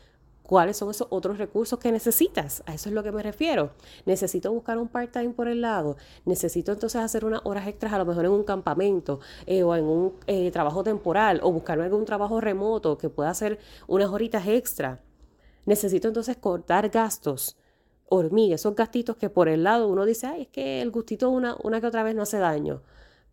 cuáles 0.44 0.76
son 0.76 0.90
esos 0.90 1.08
otros 1.10 1.38
recursos 1.38 1.78
que 1.78 1.90
necesitas. 1.90 2.62
A 2.66 2.74
eso 2.74 2.88
es 2.88 2.94
lo 2.94 3.02
que 3.02 3.10
me 3.10 3.22
refiero. 3.22 3.70
Necesito 4.06 4.52
buscar 4.52 4.78
un 4.78 4.88
part-time 4.88 5.30
por 5.30 5.48
el 5.48 5.62
lado. 5.62 5.96
Necesito 6.26 6.72
entonces 6.72 7.00
hacer 7.00 7.24
unas 7.24 7.40
horas 7.44 7.66
extras 7.66 7.92
a 7.92 7.98
lo 7.98 8.04
mejor 8.04 8.26
en 8.26 8.32
un 8.32 8.44
campamento 8.44 9.20
eh, 9.46 9.62
o 9.62 9.74
en 9.74 9.84
un 9.84 10.12
eh, 10.26 10.50
trabajo 10.50 10.84
temporal 10.84 11.40
o 11.42 11.50
buscarme 11.50 11.84
algún 11.84 12.04
trabajo 12.04 12.40
remoto 12.40 12.98
que 12.98 13.08
pueda 13.08 13.30
hacer 13.30 13.58
unas 13.88 14.10
horitas 14.10 14.46
extra. 14.46 15.00
Necesito 15.64 16.08
entonces 16.08 16.36
cortar 16.36 16.90
gastos. 16.90 17.56
Hormiga, 18.10 18.56
esos 18.56 18.74
gastitos 18.74 19.16
que 19.16 19.30
por 19.30 19.48
el 19.48 19.64
lado 19.64 19.88
uno 19.88 20.04
dice, 20.04 20.26
ay, 20.26 20.42
es 20.42 20.48
que 20.48 20.82
el 20.82 20.90
gustito 20.90 21.30
una, 21.30 21.56
una 21.62 21.80
que 21.80 21.86
otra 21.86 22.02
vez 22.02 22.14
no 22.14 22.22
hace 22.22 22.38
daño. 22.38 22.82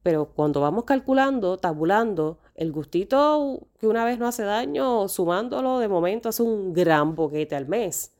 Pero 0.03 0.25
cuando 0.33 0.61
vamos 0.61 0.85
calculando, 0.85 1.57
tabulando, 1.57 2.39
el 2.55 2.71
gustito 2.71 3.67
que 3.79 3.87
una 3.87 4.03
vez 4.03 4.17
no 4.19 4.27
hace 4.27 4.43
daño, 4.43 5.07
sumándolo, 5.07 5.79
de 5.79 5.87
momento 5.87 6.29
hace 6.29 6.43
un 6.43 6.73
gran 6.73 7.15
boquete 7.15 7.55
al 7.55 7.67
mes. 7.67 8.11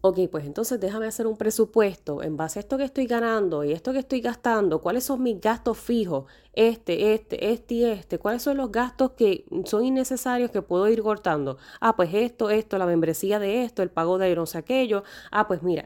Ok, 0.00 0.20
pues 0.30 0.44
entonces 0.44 0.78
déjame 0.78 1.06
hacer 1.06 1.26
un 1.26 1.36
presupuesto 1.36 2.22
en 2.22 2.36
base 2.36 2.60
a 2.60 2.62
esto 2.62 2.78
que 2.78 2.84
estoy 2.84 3.06
ganando 3.06 3.64
y 3.64 3.72
esto 3.72 3.92
que 3.92 3.98
estoy 3.98 4.20
gastando. 4.20 4.80
¿Cuáles 4.80 5.02
son 5.02 5.22
mis 5.22 5.40
gastos 5.40 5.76
fijos? 5.76 6.26
Este, 6.52 7.14
este, 7.14 7.52
este 7.52 7.74
y 7.74 7.84
este. 7.84 8.18
¿Cuáles 8.18 8.42
son 8.42 8.56
los 8.56 8.70
gastos 8.70 9.12
que 9.12 9.44
son 9.64 9.84
innecesarios 9.84 10.52
que 10.52 10.62
puedo 10.62 10.88
ir 10.88 11.02
cortando? 11.02 11.58
Ah, 11.80 11.96
pues 11.96 12.14
esto, 12.14 12.48
esto, 12.50 12.78
la 12.78 12.86
membresía 12.86 13.40
de 13.40 13.64
esto, 13.64 13.82
el 13.82 13.90
pago 13.90 14.18
de 14.18 14.34
no 14.36 14.44
aquello. 14.54 15.02
Ah, 15.32 15.48
pues 15.48 15.64
mira, 15.64 15.84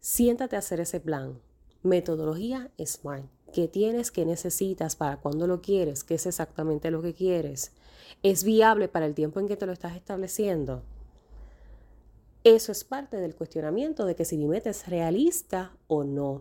siéntate 0.00 0.56
a 0.56 0.58
hacer 0.58 0.80
ese 0.80 1.00
plan. 1.00 1.40
Metodología 1.82 2.70
SMART 2.78 3.24
qué 3.50 3.68
tienes, 3.68 4.10
qué 4.10 4.24
necesitas, 4.24 4.96
para 4.96 5.18
cuándo 5.18 5.46
lo 5.46 5.60
quieres, 5.60 6.04
qué 6.04 6.14
es 6.14 6.26
exactamente 6.26 6.90
lo 6.90 7.02
que 7.02 7.14
quieres. 7.14 7.72
¿Es 8.22 8.44
viable 8.44 8.88
para 8.88 9.06
el 9.06 9.14
tiempo 9.14 9.40
en 9.40 9.48
que 9.48 9.56
te 9.56 9.66
lo 9.66 9.72
estás 9.72 9.96
estableciendo? 9.96 10.82
Eso 12.44 12.72
es 12.72 12.84
parte 12.84 13.18
del 13.18 13.34
cuestionamiento 13.34 14.06
de 14.06 14.16
que 14.16 14.24
si 14.24 14.36
mi 14.36 14.46
meta 14.46 14.70
es 14.70 14.88
realista 14.88 15.76
o 15.86 16.04
no. 16.04 16.40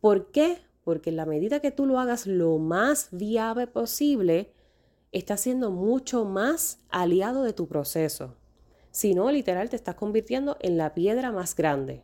¿Por 0.00 0.30
qué? 0.30 0.58
Porque 0.84 1.10
en 1.10 1.16
la 1.16 1.26
medida 1.26 1.60
que 1.60 1.70
tú 1.70 1.86
lo 1.86 1.98
hagas 1.98 2.26
lo 2.26 2.58
más 2.58 3.08
viable 3.12 3.66
posible, 3.66 4.52
estás 5.12 5.40
siendo 5.40 5.70
mucho 5.70 6.24
más 6.24 6.80
aliado 6.88 7.42
de 7.42 7.52
tu 7.52 7.68
proceso. 7.68 8.36
Si 8.90 9.14
no, 9.14 9.30
literal, 9.30 9.70
te 9.70 9.76
estás 9.76 9.94
convirtiendo 9.94 10.56
en 10.60 10.76
la 10.76 10.94
piedra 10.94 11.32
más 11.32 11.54
grande 11.54 12.02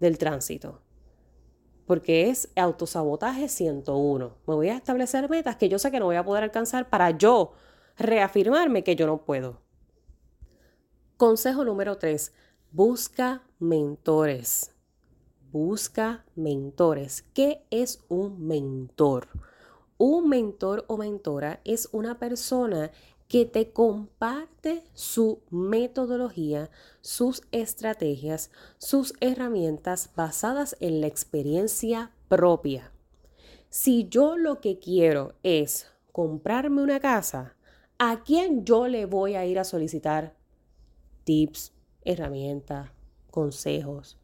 del 0.00 0.18
tránsito 0.18 0.83
porque 1.86 2.30
es 2.30 2.48
autosabotaje 2.56 3.48
101. 3.48 4.36
Me 4.46 4.54
voy 4.54 4.68
a 4.68 4.76
establecer 4.76 5.28
metas 5.28 5.56
que 5.56 5.68
yo 5.68 5.78
sé 5.78 5.90
que 5.90 6.00
no 6.00 6.06
voy 6.06 6.16
a 6.16 6.24
poder 6.24 6.44
alcanzar 6.44 6.88
para 6.88 7.10
yo 7.10 7.52
reafirmarme 7.96 8.84
que 8.84 8.96
yo 8.96 9.06
no 9.06 9.24
puedo. 9.24 9.60
Consejo 11.16 11.64
número 11.64 11.98
3. 11.98 12.32
Busca 12.70 13.42
mentores. 13.58 14.72
Busca 15.52 16.24
mentores. 16.34 17.24
¿Qué 17.34 17.64
es 17.70 18.04
un 18.08 18.46
mentor? 18.46 19.28
Un 19.96 20.28
mentor 20.28 20.84
o 20.88 20.96
mentora 20.96 21.60
es 21.64 21.88
una 21.92 22.18
persona 22.18 22.90
que 23.28 23.46
te 23.46 23.72
comparte 23.72 24.84
su 24.92 25.42
metodología, 25.50 26.70
sus 27.00 27.42
estrategias, 27.52 28.50
sus 28.78 29.14
herramientas 29.20 30.10
basadas 30.14 30.76
en 30.80 31.00
la 31.00 31.06
experiencia 31.06 32.12
propia. 32.28 32.92
Si 33.70 34.08
yo 34.08 34.36
lo 34.36 34.60
que 34.60 34.78
quiero 34.78 35.34
es 35.42 35.90
comprarme 36.12 36.82
una 36.82 37.00
casa, 37.00 37.56
¿a 37.98 38.22
quién 38.22 38.64
yo 38.64 38.86
le 38.86 39.06
voy 39.06 39.34
a 39.34 39.46
ir 39.46 39.58
a 39.58 39.64
solicitar 39.64 40.36
tips, 41.24 41.72
herramientas, 42.02 42.90
consejos? 43.30 44.18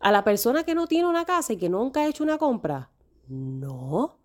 ¿A 0.00 0.12
la 0.12 0.24
persona 0.24 0.64
que 0.64 0.74
no 0.74 0.86
tiene 0.86 1.08
una 1.08 1.24
casa 1.24 1.52
y 1.52 1.56
que 1.56 1.68
nunca 1.68 2.00
ha 2.00 2.08
hecho 2.08 2.24
una 2.24 2.36
compra? 2.36 2.90
No. 3.28 4.19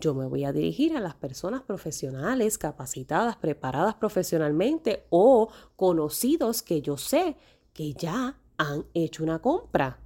Yo 0.00 0.12
me 0.12 0.26
voy 0.26 0.44
a 0.44 0.52
dirigir 0.52 0.96
a 0.96 1.00
las 1.00 1.14
personas 1.14 1.62
profesionales, 1.62 2.58
capacitadas, 2.58 3.36
preparadas 3.36 3.94
profesionalmente 3.94 5.06
o 5.10 5.48
conocidos 5.76 6.62
que 6.62 6.82
yo 6.82 6.96
sé 6.96 7.36
que 7.72 7.92
ya 7.92 8.40
han 8.56 8.86
hecho 8.94 9.22
una 9.22 9.40
compra 9.40 10.00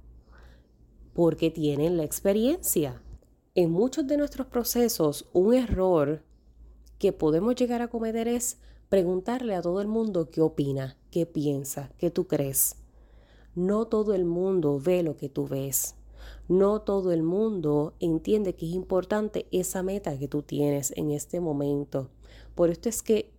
porque 1.13 1.49
tienen 1.49 1.97
la 1.97 2.03
experiencia. 2.03 3.01
En 3.55 3.71
muchos 3.71 4.05
de 4.05 4.17
nuestros 4.17 4.47
procesos, 4.47 5.27
un 5.33 5.55
error 5.55 6.23
que 6.99 7.11
podemos 7.11 7.55
llegar 7.55 7.81
a 7.81 7.87
cometer 7.87 8.27
es 8.27 8.59
preguntarle 8.89 9.55
a 9.55 9.61
todo 9.61 9.81
el 9.81 9.87
mundo 9.87 10.29
qué 10.29 10.41
opina, 10.41 10.97
qué 11.09 11.25
piensa, 11.25 11.91
qué 11.97 12.11
tú 12.11 12.27
crees. 12.27 12.75
No 13.55 13.85
todo 13.87 14.13
el 14.13 14.25
mundo 14.25 14.79
ve 14.79 15.01
lo 15.01 15.17
que 15.17 15.29
tú 15.29 15.47
ves. 15.47 15.95
No 16.49 16.81
todo 16.81 17.11
el 17.13 17.21
mundo 17.21 17.93
entiende 17.99 18.55
que 18.55 18.65
es 18.65 18.73
importante 18.73 19.47
esa 19.51 19.83
meta 19.83 20.17
que 20.17 20.27
tú 20.27 20.41
tienes 20.41 20.91
en 20.97 21.11
este 21.11 21.39
momento. 21.39 22.09
Por 22.55 22.71
esto 22.71 22.89
es 22.89 23.03
que 23.03 23.31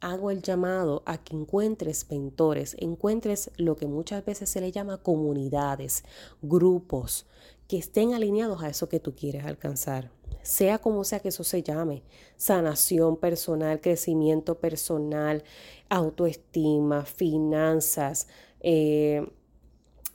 hago 0.00 0.30
el 0.30 0.42
llamado 0.42 1.02
a 1.06 1.16
que 1.16 1.34
encuentres 1.34 2.06
mentores, 2.10 2.76
encuentres 2.78 3.50
lo 3.56 3.74
que 3.76 3.86
muchas 3.86 4.22
veces 4.22 4.50
se 4.50 4.60
le 4.60 4.70
llama 4.70 4.98
comunidades, 4.98 6.04
grupos 6.42 7.26
que 7.68 7.78
estén 7.78 8.12
alineados 8.12 8.62
a 8.62 8.68
eso 8.68 8.88
que 8.88 9.00
tú 9.00 9.14
quieres 9.14 9.46
alcanzar. 9.46 10.10
Sea 10.42 10.78
como 10.78 11.04
sea 11.04 11.20
que 11.20 11.28
eso 11.28 11.44
se 11.44 11.62
llame, 11.62 12.02
sanación 12.36 13.16
personal, 13.16 13.80
crecimiento 13.80 14.58
personal, 14.58 15.42
autoestima, 15.88 17.06
finanzas, 17.06 18.28
eh, 18.60 19.26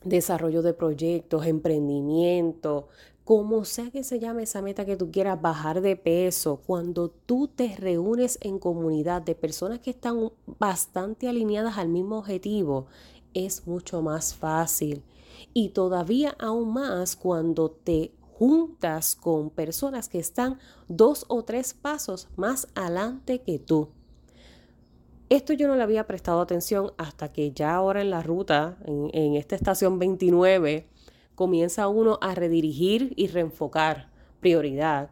desarrollo 0.04 0.62
de 0.62 0.74
proyectos, 0.74 1.46
emprendimiento, 1.46 2.88
como 3.24 3.64
sea 3.64 3.90
que 3.90 4.04
se 4.04 4.20
llame 4.20 4.44
esa 4.44 4.62
meta 4.62 4.86
que 4.86 4.98
tú 4.98 5.10
quieras, 5.10 5.42
bajar 5.42 5.82
de 5.82 5.96
peso, 5.96 6.62
cuando 6.66 7.10
tú 7.10 7.48
te 7.48 7.76
reúnes 7.78 8.38
en 8.42 8.60
comunidad 8.60 9.22
de 9.22 9.34
personas 9.34 9.80
que 9.80 9.92
están 9.92 10.32
bastante 10.60 11.30
alineadas 11.30 11.78
al 11.78 11.88
mismo 11.88 12.18
objetivo, 12.18 12.88
es 13.34 13.66
mucho 13.66 14.02
más 14.02 14.36
fácil. 14.36 15.04
Y 15.54 15.70
todavía 15.70 16.36
aún 16.38 16.74
más 16.74 17.16
cuando 17.16 17.72
te 17.72 18.12
juntas 18.34 19.16
con 19.16 19.50
personas 19.50 20.10
que 20.10 20.20
están 20.20 20.60
dos 20.88 21.26
o 21.30 21.44
tres 21.44 21.74
pasos 21.74 22.28
más 22.36 22.68
adelante 22.76 23.42
que 23.42 23.58
tú. 23.60 23.90
Esto 25.30 25.54
yo 25.54 25.68
no 25.68 25.76
le 25.76 25.84
había 25.84 26.06
prestado 26.06 26.42
atención 26.42 26.92
hasta 26.98 27.32
que 27.32 27.52
ya 27.52 27.74
ahora 27.74 28.02
en 28.02 28.10
la 28.10 28.22
ruta, 28.22 28.78
en, 28.86 29.36
esta 29.36 29.56
estación 29.56 29.98
29, 29.98 30.88
comienza 31.36 31.88
uno 31.88 32.20
a 32.22 32.36
redirigir 32.36 33.14
y 33.16 33.28
reenfocar 33.28 34.10
prioridad. 34.42 35.10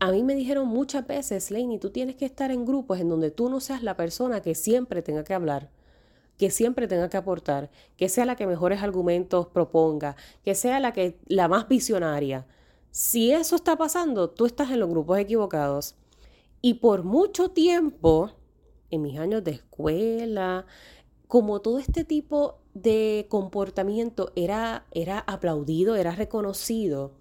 A 0.00 0.12
mí 0.12 0.22
me 0.22 0.36
dijeron 0.36 0.68
muchas 0.68 1.06
veces, 1.06 1.50
Laney, 1.50 1.78
tú 1.78 1.90
tienes 1.90 2.14
que 2.14 2.26
estar 2.26 2.52
en 2.52 2.64
grupos 2.64 3.00
en 3.00 3.08
donde 3.08 3.32
tú 3.32 3.48
no 3.48 3.58
seas 3.58 3.82
la 3.82 3.96
persona 3.96 4.40
que 4.40 4.54
siempre 4.54 5.02
tenga 5.02 5.24
que 5.24 5.34
hablar, 5.34 5.70
que 6.36 6.50
siempre 6.50 6.86
tenga 6.86 7.08
que 7.08 7.16
aportar, 7.16 7.70
que 7.96 8.08
sea 8.08 8.24
la 8.24 8.36
que 8.36 8.46
mejores 8.46 8.82
argumentos 8.82 9.48
proponga, 9.48 10.14
que 10.44 10.54
sea 10.54 10.78
la 10.78 10.92
que 10.92 11.18
la 11.26 11.48
más 11.48 11.66
visionaria. 11.66 12.46
Si 12.92 13.32
eso 13.32 13.56
está 13.56 13.76
pasando, 13.76 14.30
tú 14.30 14.46
estás 14.46 14.70
en 14.70 14.78
los 14.78 14.88
grupos 14.88 15.18
equivocados. 15.18 15.96
Y 16.60 16.74
por 16.74 17.04
mucho 17.04 17.50
tiempo, 17.50 18.32
en 18.90 19.02
mis 19.02 19.18
años 19.18 19.44
de 19.44 19.52
escuela, 19.52 20.66
como 21.26 21.60
todo 21.60 21.78
este 21.78 22.04
tipo 22.04 22.58
de 22.74 23.26
comportamiento 23.28 24.32
era, 24.34 24.86
era 24.92 25.20
aplaudido, 25.20 25.94
era 25.96 26.12
reconocido, 26.12 27.12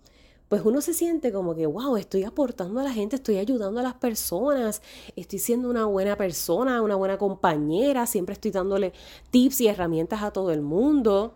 pues 0.50 0.62
uno 0.64 0.80
se 0.80 0.94
siente 0.94 1.34
como 1.34 1.56
que, 1.56 1.66
wow, 1.66 1.98
estoy 1.98 2.24
aportando 2.24 2.80
a 2.80 2.84
la 2.84 2.94
gente, 2.94 3.18
estoy 3.18 3.38
ayudando 3.38 3.82
a 3.82 3.84
las 3.84 3.96
personas, 3.96 4.82
estoy 5.18 5.40
siendo 5.40 5.70
una 5.70 5.86
buena 5.86 6.16
persona, 6.16 6.82
una 6.82 6.96
buena 6.96 7.18
compañera, 7.18 8.06
siempre 8.08 8.34
estoy 8.34 8.52
dándole 8.52 8.94
tips 9.30 9.62
y 9.62 9.68
herramientas 9.68 10.24
a 10.24 10.32
todo 10.32 10.52
el 10.52 10.62
mundo. 10.62 11.36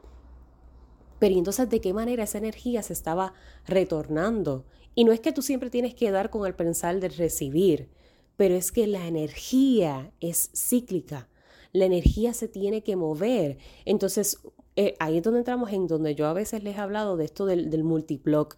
Pero 1.20 1.36
entonces, 1.36 1.70
¿de 1.70 1.81
qué 1.81 1.93
manera 1.93 2.24
esa 2.24 2.38
energía 2.38 2.81
se 2.84 2.93
estaba 2.93 3.34
retornando? 3.67 4.63
Y 4.96 5.04
no 5.04 5.12
es 5.12 5.20
que 5.20 5.32
tú 5.32 5.42
siempre 5.42 5.70
tienes 5.70 5.94
que 5.94 6.12
dar 6.12 6.30
con 6.30 6.46
el 6.46 6.56
pensar 6.56 7.00
de 7.00 7.10
recibir, 7.10 7.90
pero 8.38 8.56
es 8.56 8.72
que 8.72 8.88
la 8.88 9.08
energía 9.08 10.12
es 10.20 10.52
cíclica. 10.56 11.30
La 11.74 11.86
energía 11.86 12.34
se 12.34 12.48
tiene 12.48 12.84
que 12.84 12.98
mover. 12.98 13.58
Entonces, 13.86 14.38
eh, 14.78 14.96
ahí 15.00 15.18
es 15.18 15.24
donde 15.24 15.40
entramos 15.40 15.72
en 15.72 15.88
donde 15.88 16.16
yo 16.16 16.28
a 16.28 16.34
veces 16.34 16.64
les 16.64 16.78
he 16.78 16.80
hablado 16.80 17.18
de 17.18 17.26
esto 17.26 17.46
del, 17.46 17.70
del 17.70 17.84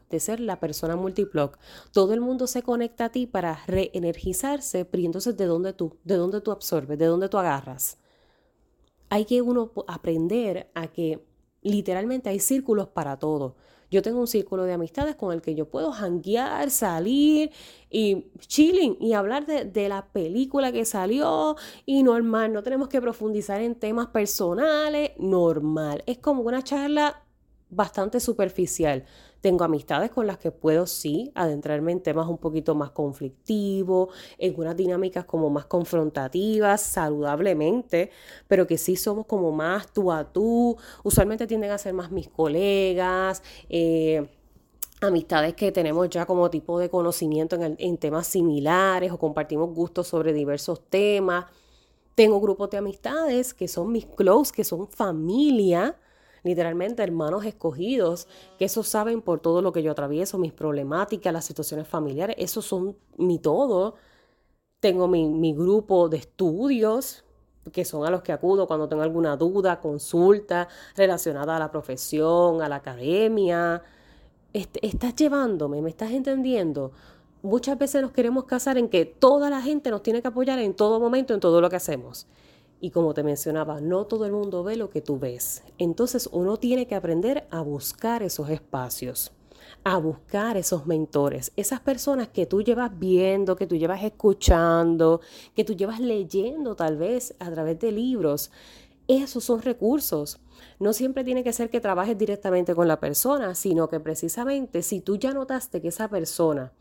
de 0.10 0.20
ser 0.20 0.40
la 0.40 0.60
persona 0.60 0.96
multiblock. 0.96 1.58
Todo 1.92 2.14
el 2.14 2.22
mundo 2.22 2.48
se 2.48 2.62
conecta 2.62 3.06
a 3.06 3.12
ti 3.12 3.26
para 3.26 3.64
reenergizarse, 3.66 4.86
pero 4.86 5.04
entonces 5.04 5.36
¿de 5.38 5.46
dónde 5.46 5.74
tú? 5.74 5.98
¿De 6.04 6.16
dónde 6.16 6.42
tú 6.42 6.52
absorbes? 6.52 7.00
¿De 7.00 7.06
dónde 7.06 7.30
tú 7.30 7.38
agarras? 7.38 7.98
Hay 9.10 9.26
que 9.26 9.42
uno 9.42 9.72
aprender 9.88 10.70
a 10.76 10.88
que 10.88 11.24
literalmente 11.62 12.30
hay 12.30 12.40
círculos 12.40 12.90
para 12.90 13.18
todo. 13.18 13.56
Yo 13.94 14.02
tengo 14.02 14.20
un 14.20 14.26
círculo 14.26 14.64
de 14.64 14.74
amistades 14.74 15.16
con 15.16 15.32
el 15.32 15.44
que 15.44 15.54
yo 15.54 15.70
puedo 15.70 15.92
janguear, 15.92 16.72
salir 16.72 17.52
y 17.92 18.26
chilling 18.40 18.98
y 19.00 19.14
hablar 19.14 19.46
de, 19.46 19.66
de, 19.66 19.88
la 19.88 20.08
película 20.08 20.72
que 20.72 20.84
salió 20.84 21.56
y 21.86 22.02
normal, 22.02 22.52
no 22.52 22.64
tenemos 22.64 22.90
que 22.90 23.00
profundizar 23.00 23.62
en 23.62 23.76
temas 23.76 24.08
personales, 24.08 25.12
normal. 25.20 26.02
Es 26.08 26.18
como 26.18 26.42
una 26.42 26.64
charla 26.64 27.23
bastante 27.76 28.20
superficial. 28.20 29.06
Tengo 29.42 29.64
amistades 29.66 30.10
con 30.10 30.26
las 30.26 30.38
que 30.38 30.52
puedo 30.52 30.88
sí 30.88 31.32
adentrarme 31.36 31.92
en 31.92 32.02
temas 32.02 32.28
un 32.28 32.38
poquito 32.38 32.76
más 32.76 32.92
conflictivos, 32.92 34.10
en 34.38 34.58
unas 34.58 34.78
dinámicas 34.78 35.26
como 35.26 35.50
más 35.50 35.66
confrontativas, 35.66 36.82
saludablemente, 36.82 38.12
pero 38.48 38.66
que 38.66 38.78
sí 38.78 38.96
somos 38.96 39.26
como 39.26 39.52
más 39.52 39.92
tú 39.92 40.12
a 40.12 40.32
tú. 40.32 40.78
Usualmente 41.04 41.46
tienden 41.46 41.72
a 41.72 41.78
ser 41.78 41.94
más 41.94 42.12
mis 42.12 42.30
colegas. 42.30 43.44
Eh, 43.70 44.30
amistades 45.02 45.54
que 45.56 45.72
tenemos 45.72 46.10
ya 46.10 46.26
como 46.26 46.50
tipo 46.50 46.80
de 46.80 46.90
conocimiento 46.90 47.58
en, 47.58 47.76
en 47.78 47.98
temas 47.98 48.28
similares 48.28 49.12
o 49.12 49.20
compartimos 49.20 49.74
gustos 49.74 50.08
sobre 50.08 50.32
diversos 50.32 50.82
temas. 50.90 51.46
Tengo 52.16 52.40
grupos 52.40 52.70
de 52.70 52.78
amistades 52.78 53.54
que 53.54 53.68
son 53.68 53.92
mis 53.92 54.06
close, 54.06 54.54
que 54.54 54.64
son 54.64 54.88
familia, 54.88 55.98
literalmente 56.44 57.04
hermanos 57.04 57.46
escogidos, 57.46 58.28
que 58.58 58.66
esos 58.66 58.88
saben 58.88 59.22
por 59.22 59.40
todo 59.40 59.62
lo 59.62 59.72
que 59.72 59.84
yo 59.84 59.92
atravieso, 59.92 60.38
mis 60.38 60.54
problemáticas, 60.54 61.34
las 61.34 61.46
situaciones 61.46 61.88
familiares, 61.88 62.36
esos 62.40 62.66
son 62.66 62.98
mi 63.18 63.40
todo. 63.40 63.96
Tengo 64.80 65.08
mi, 65.08 65.30
mi 65.30 65.54
grupo 65.54 66.10
de 66.10 66.18
estudios, 66.18 67.24
que 67.72 67.86
son 67.86 68.06
a 68.06 68.10
los 68.10 68.22
que 68.22 68.32
acudo 68.32 68.68
cuando 68.68 68.90
tengo 68.90 69.04
alguna 69.04 69.38
duda, 69.38 69.80
consulta 69.80 70.68
relacionada 70.96 71.56
a 71.56 71.60
la 71.60 71.72
profesión, 71.72 72.62
a 72.62 72.70
la 72.70 72.78
academia. 72.78 73.82
estás 74.54 75.16
llevándome, 75.16 75.82
me 75.82 75.90
estás 75.90 76.12
entendiendo. 76.12 76.92
Muchas 77.42 77.78
veces 77.78 78.02
nos 78.02 78.12
queremos 78.12 78.46
casar 78.46 78.78
en 78.78 78.90
que 78.90 79.06
toda 79.06 79.50
la 79.50 79.62
gente 79.62 79.90
nos 79.92 80.04
tiene 80.04 80.22
que 80.22 80.28
apoyar 80.28 80.60
en 80.60 80.74
todo 80.74 81.00
momento, 81.00 81.34
en 81.34 81.40
todo 81.40 81.62
lo 81.62 81.70
que 81.70 81.76
hacemos. 81.78 82.28
Y 82.84 82.92
como 82.92 83.14
te 83.14 83.24
mencionaba, 83.24 83.80
no 83.80 84.08
todo 84.08 84.26
el 84.26 84.34
mundo 84.34 84.62
ve 84.62 84.76
lo 84.76 84.90
que 84.90 85.00
tú 85.00 85.18
ves. 85.18 85.64
Entonces 85.78 86.28
uno 86.34 86.58
tiene 86.58 86.86
que 86.86 86.96
aprender 86.96 87.48
a 87.50 87.62
buscar 87.62 88.24
esos 88.24 88.50
espacios, 88.50 89.32
a 89.86 89.96
buscar 89.96 90.58
esos 90.58 90.86
mentores, 90.86 91.54
esas 91.56 91.80
personas 91.80 92.28
que 92.28 92.46
tú 92.46 92.62
llevas 92.62 92.92
viendo, 93.00 93.56
que 93.56 93.68
tú 93.68 93.78
llevas 93.78 94.04
escuchando, 94.04 95.22
que 95.56 95.64
tú 95.64 95.76
llevas 95.76 96.02
leyendo 96.02 96.76
tal 96.76 96.98
vez 96.98 97.34
a 97.40 97.50
través 97.50 97.80
de 97.80 97.94
libros. 97.94 98.52
Esos 99.08 99.46
son 99.46 99.62
recursos. 99.62 100.42
No 100.78 100.92
siempre 100.92 101.24
tiene 101.24 101.46
que 101.46 101.54
ser 101.54 101.70
que 101.70 101.80
trabajes 101.80 102.18
directamente 102.18 102.76
con 102.76 102.90
la 102.90 103.00
persona, 103.00 103.56
sino 103.56 103.88
que 103.88 104.02
precisamente 104.02 104.82
si 104.82 105.00
tú 105.00 105.16
ya 105.16 105.34
notaste 105.34 105.80
que 105.80 105.88
esa 105.88 106.10
persona 106.10 106.74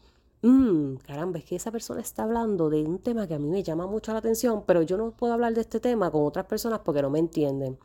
mmm, 0.42 0.96
caramba, 0.96 1.38
es 1.38 1.44
que 1.44 1.56
esa 1.56 1.70
persona 1.70 2.00
está 2.00 2.24
hablando 2.24 2.68
de 2.68 2.82
un 2.82 2.98
tema 2.98 3.26
que 3.26 3.34
a 3.34 3.38
mí 3.38 3.48
me 3.48 3.62
llama 3.62 3.86
mucho 3.86 4.12
la 4.12 4.18
atención, 4.18 4.64
pero 4.66 4.82
yo 4.82 4.96
no 4.96 5.12
puedo 5.12 5.32
hablar 5.32 5.54
de 5.54 5.62
este 5.62 5.80
tema 5.80 6.10
con 6.10 6.26
otras 6.26 6.46
personas 6.46 6.80
porque 6.80 7.02
no 7.02 7.10
me 7.10 7.18
entienden. 7.18 7.78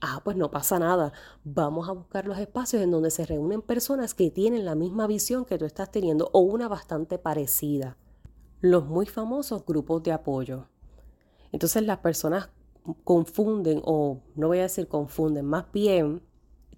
Ah, 0.00 0.22
pues 0.24 0.36
no 0.36 0.50
pasa 0.50 0.78
nada. 0.78 1.12
Vamos 1.44 1.88
a 1.88 1.92
buscar 1.92 2.26
los 2.26 2.38
espacios 2.38 2.82
en 2.82 2.90
donde 2.90 3.10
se 3.10 3.26
reúnen 3.26 3.60
personas 3.60 4.14
que 4.14 4.30
tienen 4.30 4.64
la 4.64 4.74
misma 4.74 5.06
visión 5.06 5.44
que 5.44 5.58
tú 5.58 5.66
estás 5.66 5.90
teniendo 5.90 6.30
o 6.32 6.40
una 6.40 6.68
bastante 6.68 7.18
parecida. 7.18 7.98
Los 8.62 8.86
muy 8.86 9.04
famosos 9.04 9.64
grupos 9.66 10.02
de 10.02 10.12
apoyo. 10.12 10.68
Entonces 11.52 11.82
las 11.82 11.98
personas 11.98 12.48
confunden, 13.04 13.82
o 13.84 14.22
no 14.36 14.48
voy 14.48 14.60
a 14.60 14.62
decir 14.62 14.88
confunden, 14.88 15.44
más 15.44 15.70
bien 15.70 16.22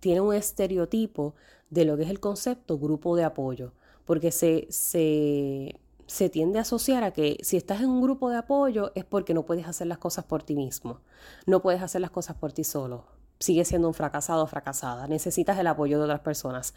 tienen 0.00 0.24
un 0.24 0.34
estereotipo 0.34 1.36
de 1.70 1.84
lo 1.84 1.96
que 1.96 2.02
es 2.02 2.10
el 2.10 2.18
concepto 2.18 2.76
grupo 2.76 3.14
de 3.14 3.22
apoyo 3.22 3.72
porque 4.04 4.32
se, 4.32 4.66
se, 4.70 6.28
tiende 6.30 6.58
a 6.58 6.62
asociar 6.62 7.04
a 7.04 7.12
que 7.12 7.38
si 7.42 7.56
estás 7.56 7.80
en 7.80 7.88
un 7.88 8.02
grupo 8.02 8.30
de 8.30 8.36
apoyo 8.36 8.92
es 8.94 9.04
porque 9.04 9.34
no 9.34 9.44
puedes 9.44 9.66
hacer 9.66 9.86
las 9.86 9.98
cosas 9.98 10.24
por 10.24 10.42
ti 10.42 10.54
mismo, 10.54 11.00
no 11.46 11.62
puedes 11.62 11.82
hacer 11.82 12.00
las 12.00 12.10
cosas 12.10 12.36
por 12.36 12.52
ti 12.52 12.64
solo, 12.64 13.06
sigues 13.38 13.68
siendo 13.68 13.88
un 13.88 13.94
fracasado 13.94 14.44
o 14.44 14.46
fracasada, 14.46 15.06
necesitas 15.06 15.58
el 15.58 15.66
apoyo 15.66 15.98
de 15.98 16.04
otras 16.04 16.20
personas. 16.20 16.74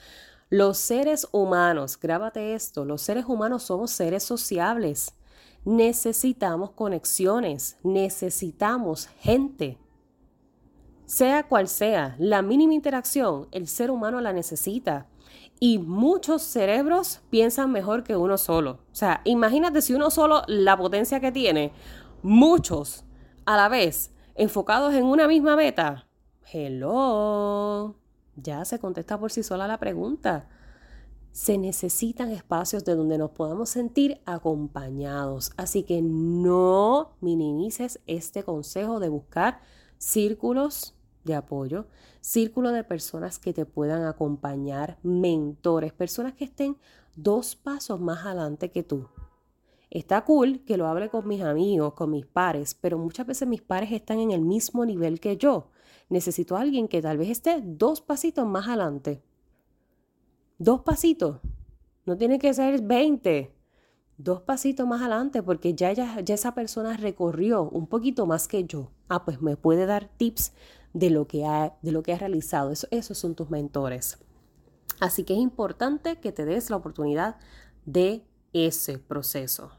Los 0.49 0.77
seres 0.77 1.27
humanos, 1.31 1.99
grábate 1.99 2.53
esto, 2.53 2.85
los 2.85 3.01
seres 3.01 3.25
humanos 3.25 3.63
somos 3.63 3.91
seres 3.91 4.23
sociables, 4.23 5.13
necesitamos 5.63 6.71
conexiones, 6.71 7.77
necesitamos 7.83 9.07
gente. 9.19 9.79
Sea 11.07 11.47
cual 11.47 11.67
sea, 11.67 12.15
la 12.19 12.41
mínima 12.41 12.73
interacción, 12.73 13.47
el 13.51 13.67
ser 13.67 13.91
humano 13.91 14.21
la 14.21 14.33
necesita 14.33 15.07
y 15.59 15.79
muchos 15.79 16.41
cerebros 16.41 17.21
piensan 17.29 17.71
mejor 17.71 18.03
que 18.03 18.15
uno 18.15 18.37
solo. 18.37 18.79
O 18.91 18.95
sea, 18.95 19.21
imagínate 19.23 19.81
si 19.81 19.93
uno 19.93 20.09
solo, 20.09 20.43
la 20.47 20.77
potencia 20.77 21.19
que 21.19 21.31
tiene, 21.31 21.71
muchos 22.21 23.05
a 23.45 23.55
la 23.55 23.69
vez, 23.69 24.11
enfocados 24.35 24.93
en 24.93 25.05
una 25.05 25.27
misma 25.27 25.55
meta. 25.55 26.07
Hello. 26.51 27.95
Ya 28.35 28.65
se 28.65 28.79
contesta 28.79 29.17
por 29.17 29.31
sí 29.31 29.43
sola 29.43 29.67
la 29.67 29.79
pregunta. 29.79 30.49
Se 31.31 31.57
necesitan 31.57 32.31
espacios 32.31 32.85
de 32.85 32.95
donde 32.95 33.17
nos 33.17 33.31
podamos 33.31 33.69
sentir 33.69 34.21
acompañados. 34.25 35.51
Así 35.57 35.83
que 35.83 36.01
no 36.01 37.15
minimices 37.21 38.01
este 38.07 38.43
consejo 38.43 38.99
de 38.99 39.09
buscar 39.09 39.59
círculos 39.97 40.94
de 41.25 41.35
apoyo, 41.35 41.87
círculo 42.21 42.71
de 42.71 42.83
personas 42.83 43.39
que 43.39 43.53
te 43.53 43.65
puedan 43.65 44.05
acompañar, 44.05 44.97
mentores, 45.03 45.91
personas 45.91 46.33
que 46.33 46.45
estén 46.45 46.77
dos 47.15 47.55
pasos 47.55 47.99
más 47.99 48.25
adelante 48.25 48.71
que 48.71 48.83
tú. 48.83 49.09
Está 49.89 50.23
cool 50.25 50.63
que 50.65 50.77
lo 50.77 50.87
hable 50.87 51.09
con 51.09 51.27
mis 51.27 51.41
amigos, 51.41 51.93
con 51.93 52.11
mis 52.11 52.25
pares, 52.25 52.75
pero 52.75 52.97
muchas 52.97 53.25
veces 53.25 53.47
mis 53.47 53.61
pares 53.61 53.91
están 53.91 54.19
en 54.19 54.31
el 54.31 54.41
mismo 54.41 54.85
nivel 54.85 55.19
que 55.19 55.37
yo. 55.37 55.71
Necesito 56.09 56.55
a 56.55 56.61
alguien 56.61 56.87
que 56.87 57.01
tal 57.01 57.17
vez 57.17 57.29
esté 57.29 57.61
dos 57.63 58.01
pasitos 58.01 58.45
más 58.45 58.67
adelante. 58.67 59.23
Dos 60.57 60.81
pasitos. 60.81 61.39
No 62.05 62.17
tiene 62.17 62.39
que 62.39 62.53
ser 62.53 62.81
20. 62.81 63.51
Dos 64.17 64.41
pasitos 64.41 64.87
más 64.87 65.01
adelante 65.01 65.41
porque 65.43 65.73
ya, 65.73 65.91
ya, 65.93 66.19
ya 66.21 66.35
esa 66.35 66.53
persona 66.53 66.95
recorrió 66.97 67.63
un 67.63 67.87
poquito 67.87 68.25
más 68.25 68.47
que 68.47 68.63
yo. 68.65 68.91
Ah, 69.07 69.25
pues 69.25 69.41
me 69.41 69.57
puede 69.57 69.85
dar 69.85 70.09
tips 70.17 70.53
de 70.95 71.09
lo 71.09 71.27
que 71.27 71.45
ha, 71.45 71.75
de 71.81 71.91
lo 71.91 72.01
que 72.01 72.13
has 72.13 72.19
realizado. 72.19 72.71
Eso, 72.71 72.87
esos 72.89 73.17
son 73.17 73.35
tus 73.35 73.49
mentores. 73.49 74.17
Así 75.01 75.25
que 75.25 75.33
es 75.33 75.39
importante 75.39 76.19
que 76.21 76.31
te 76.31 76.45
des 76.45 76.69
la 76.69 76.77
oportunidad 76.77 77.35
de 77.85 78.23
ese 78.53 78.97
proceso. 78.97 79.71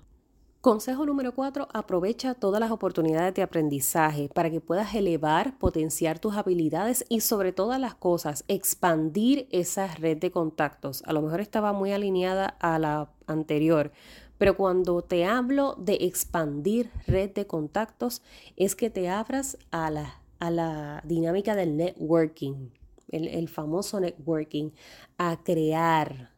Consejo 0.61 1.07
número 1.07 1.33
cuatro, 1.33 1.68
aprovecha 1.72 2.35
todas 2.35 2.61
las 2.61 2.70
oportunidades 2.70 3.33
de 3.35 3.42
aprendizaje 3.42 4.29
para 4.35 4.50
que 4.50 4.61
puedas 4.61 4.94
elevar, 4.94 5.57
potenciar 5.59 6.18
tus 6.18 6.37
habilidades 6.37 7.05
y 7.09 7.20
sobre 7.20 7.52
todas 7.52 7.81
las 7.81 7.94
cosas, 7.94 8.44
expandir 8.48 9.48
esa 9.50 9.87
red 9.94 10.18
de 10.18 10.31
contactos. 10.31 11.02
A 11.07 11.12
lo 11.14 11.22
mejor 11.22 11.40
estaba 11.40 11.72
muy 11.72 11.92
alineada 11.92 12.46
a 12.61 12.79
la 12.79 13.11
anterior, 13.26 13.92
pero 14.37 14.57
cuando 14.57 15.00
te 15.02 15.24
hablo 15.24 15.76
de 15.79 15.94
expandir 16.00 16.90
red 17.07 17.31
de 17.31 17.46
contactos 17.46 18.20
es 18.57 18.74
que 18.76 18.90
te 18.90 19.09
abras 19.09 19.57
a 19.70 19.88
la 19.90 20.20
a 20.38 20.51
la 20.51 21.03
dinámica 21.05 21.55
del 21.55 21.77
networking, 21.77 22.70
el, 23.11 23.49
famoso 23.49 24.01
networking, 24.01 24.70
a 25.16 25.42
crear, 25.42 26.31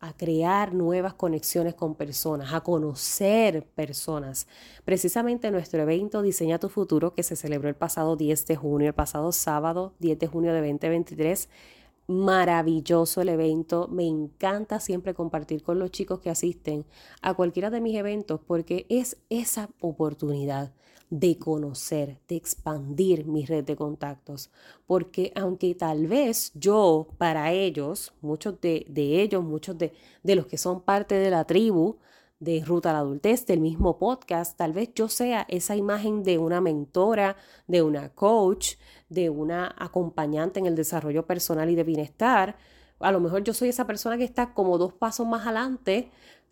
a 0.00 0.16
crear 0.16 0.74
nuevas 0.74 1.14
conexiones 1.14 1.74
con 1.74 1.94
personas, 1.94 2.52
a 2.52 2.60
conocer 2.62 3.64
personas. 3.64 4.46
Precisamente 4.84 5.50
nuestro 5.50 5.82
evento 5.82 6.22
Diseña 6.22 6.58
tu 6.58 6.68
futuro, 6.68 7.14
que 7.14 7.22
se 7.22 7.36
celebró 7.36 7.68
el 7.68 7.76
pasado 7.76 8.16
10 8.16 8.46
de 8.46 8.56
junio, 8.56 8.88
el 8.88 8.94
pasado 8.94 9.32
sábado 9.32 9.94
10 10.00 10.18
de 10.18 10.26
junio 10.26 10.52
de 10.52 10.60
2023, 10.60 11.48
maravilloso 12.08 13.20
el 13.22 13.28
evento. 13.28 13.88
Me 13.88 14.06
encanta 14.06 14.80
siempre 14.80 15.14
compartir 15.14 15.62
con 15.62 15.78
los 15.78 15.90
chicos 15.90 16.20
que 16.20 16.30
asisten 16.30 16.84
a 17.22 17.34
cualquiera 17.34 17.70
de 17.70 17.80
mis 17.80 17.96
eventos 17.96 18.40
porque 18.44 18.86
es 18.88 19.16
esa 19.28 19.70
oportunidad 19.80 20.72
de 21.10 21.38
conocer, 21.38 22.18
de 22.28 22.36
expandir 22.36 23.26
mi 23.26 23.44
red 23.44 23.64
de 23.64 23.76
contactos. 23.76 24.50
Porque 24.86 25.32
aunque 25.34 25.74
tal 25.74 26.06
vez 26.06 26.52
yo, 26.54 27.08
para 27.18 27.52
ellos, 27.52 28.12
muchos 28.22 28.60
de, 28.60 28.86
ellos, 28.96 29.44
muchos 29.44 29.76
de, 29.76 29.92
de 30.22 30.36
los 30.36 30.46
que 30.46 30.56
son 30.56 30.80
parte 30.80 31.16
de 31.16 31.30
la 31.30 31.44
tribu, 31.44 31.98
de 32.40 32.64
Ruta 32.64 32.90
a 32.90 32.92
la 32.94 32.98
Adultez, 33.00 33.44
del 33.44 33.60
mismo 33.60 33.98
podcast, 33.98 34.56
tal 34.56 34.72
vez 34.72 34.90
yo 34.94 35.08
sea 35.08 35.44
esa 35.48 35.76
imagen 35.76 36.22
de 36.22 36.38
una 36.38 36.62
mentora, 36.62 37.36
de 37.66 37.82
una 37.82 38.08
coach, 38.14 38.76
de 39.10 39.28
una 39.28 39.74
acompañante 39.78 40.58
en 40.58 40.66
el 40.66 40.74
desarrollo 40.74 41.26
personal 41.26 41.68
y 41.68 41.74
de 41.74 41.84
bienestar. 41.84 42.56
A 42.98 43.12
lo 43.12 43.20
mejor 43.20 43.42
yo 43.44 43.52
soy 43.52 43.68
esa 43.68 43.86
persona 43.86 44.16
que 44.16 44.24
está 44.24 44.54
como 44.54 44.78
dos 44.78 44.94
pasos 44.94 45.26
más 45.26 45.46
adelante. 45.46 46.10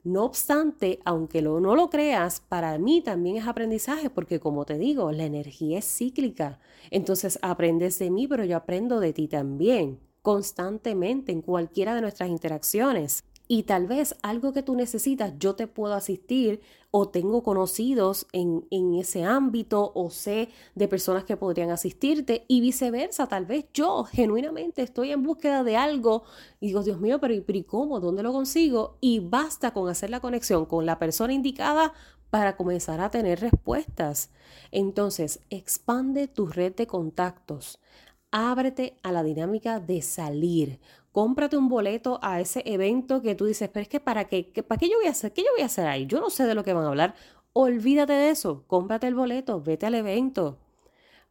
No 0.08 0.24
obstante, 0.24 1.00
aunque 1.04 1.42
no 1.42 1.60
lo 1.60 1.90
creas, 1.90 2.40
para 2.40 2.78
mí 2.78 3.02
también 3.02 3.36
es 3.36 3.46
aprendizaje 3.46 4.08
porque 4.08 4.40
como 4.40 4.64
te 4.64 4.78
digo, 4.78 5.12
la 5.12 5.26
energía 5.26 5.80
es 5.80 5.84
cíclica. 5.84 6.60
Entonces 6.90 7.38
aprendes 7.42 7.98
de 7.98 8.10
mí, 8.10 8.26
pero 8.26 8.42
yo 8.42 8.56
aprendo 8.56 9.00
de 9.00 9.12
ti 9.12 9.28
también, 9.28 10.00
constantemente 10.22 11.30
en 11.30 11.42
cualquiera 11.42 11.94
de 11.94 12.00
nuestras 12.00 12.30
interacciones 12.30 13.22
y 13.50 13.62
tal 13.62 13.86
vez 13.86 14.14
algo 14.22 14.52
que 14.52 14.62
tú 14.62 14.76
necesitas, 14.76 15.32
yo 15.38 15.54
te 15.54 15.66
puedo 15.66 15.94
asistir 15.94 16.60
o 16.90 17.08
tengo 17.08 17.42
conocidos 17.42 18.26
en, 18.32 18.66
ese 18.98 19.24
ámbito 19.24 19.90
o 19.94 20.10
sé 20.10 20.50
de 20.74 20.86
personas 20.86 21.24
que 21.24 21.38
podrían 21.38 21.70
asistirte 21.70 22.44
y 22.46 22.60
viceversa. 22.60 23.26
Tal 23.26 23.46
vez 23.46 23.64
yo 23.72 24.04
genuinamente 24.04 24.82
estoy 24.82 25.12
en 25.12 25.22
búsqueda 25.22 25.64
de 25.64 25.78
algo 25.78 26.24
y 26.60 26.66
digo, 26.68 26.82
Dios 26.82 27.00
mío, 27.00 27.20
pero 27.20 27.32
¿y 27.32 27.64
cómo? 27.64 28.00
¿Dónde 28.00 28.22
lo 28.22 28.32
consigo? 28.34 28.98
Y 29.00 29.20
basta 29.20 29.72
con 29.72 29.88
hacer 29.88 30.10
la 30.10 30.20
conexión 30.20 30.66
con 30.66 30.84
la 30.84 30.98
persona 30.98 31.32
indicada 31.32 31.94
para 32.28 32.54
comenzar 32.56 33.00
a 33.00 33.10
tener 33.10 33.40
respuestas. 33.40 34.30
Entonces, 34.70 35.40
expande 35.48 36.28
tu 36.28 36.46
red 36.46 36.74
de 36.74 36.86
contactos. 36.86 37.80
Ábrete 38.30 38.98
a 39.02 39.10
la 39.10 39.22
dinámica 39.22 39.80
de 39.80 40.02
salir 40.02 40.80
cómprate 41.12 41.56
un 41.56 41.68
boleto 41.68 42.18
a 42.22 42.40
ese 42.40 42.62
evento 42.66 43.22
que 43.22 43.34
tú 43.34 43.46
dices, 43.46 43.68
pero 43.70 43.82
es 43.82 43.88
que 43.88 44.00
para 44.00 44.24
qué, 44.26 44.44
¿para 44.66 44.78
qué 44.78 44.88
yo 44.88 44.96
voy 44.98 45.08
a 45.08 45.10
hacer? 45.10 45.32
¿Qué 45.32 45.42
yo 45.42 45.48
voy 45.54 45.62
a 45.62 45.66
hacer 45.66 45.86
ahí? 45.86 46.06
Yo 46.06 46.20
no 46.20 46.30
sé 46.30 46.44
de 46.44 46.54
lo 46.54 46.64
que 46.64 46.72
van 46.72 46.84
a 46.84 46.88
hablar. 46.88 47.14
Olvídate 47.52 48.12
de 48.12 48.30
eso, 48.30 48.64
cómprate 48.66 49.06
el 49.06 49.14
boleto, 49.14 49.60
vete 49.60 49.86
al 49.86 49.94
evento, 49.94 50.58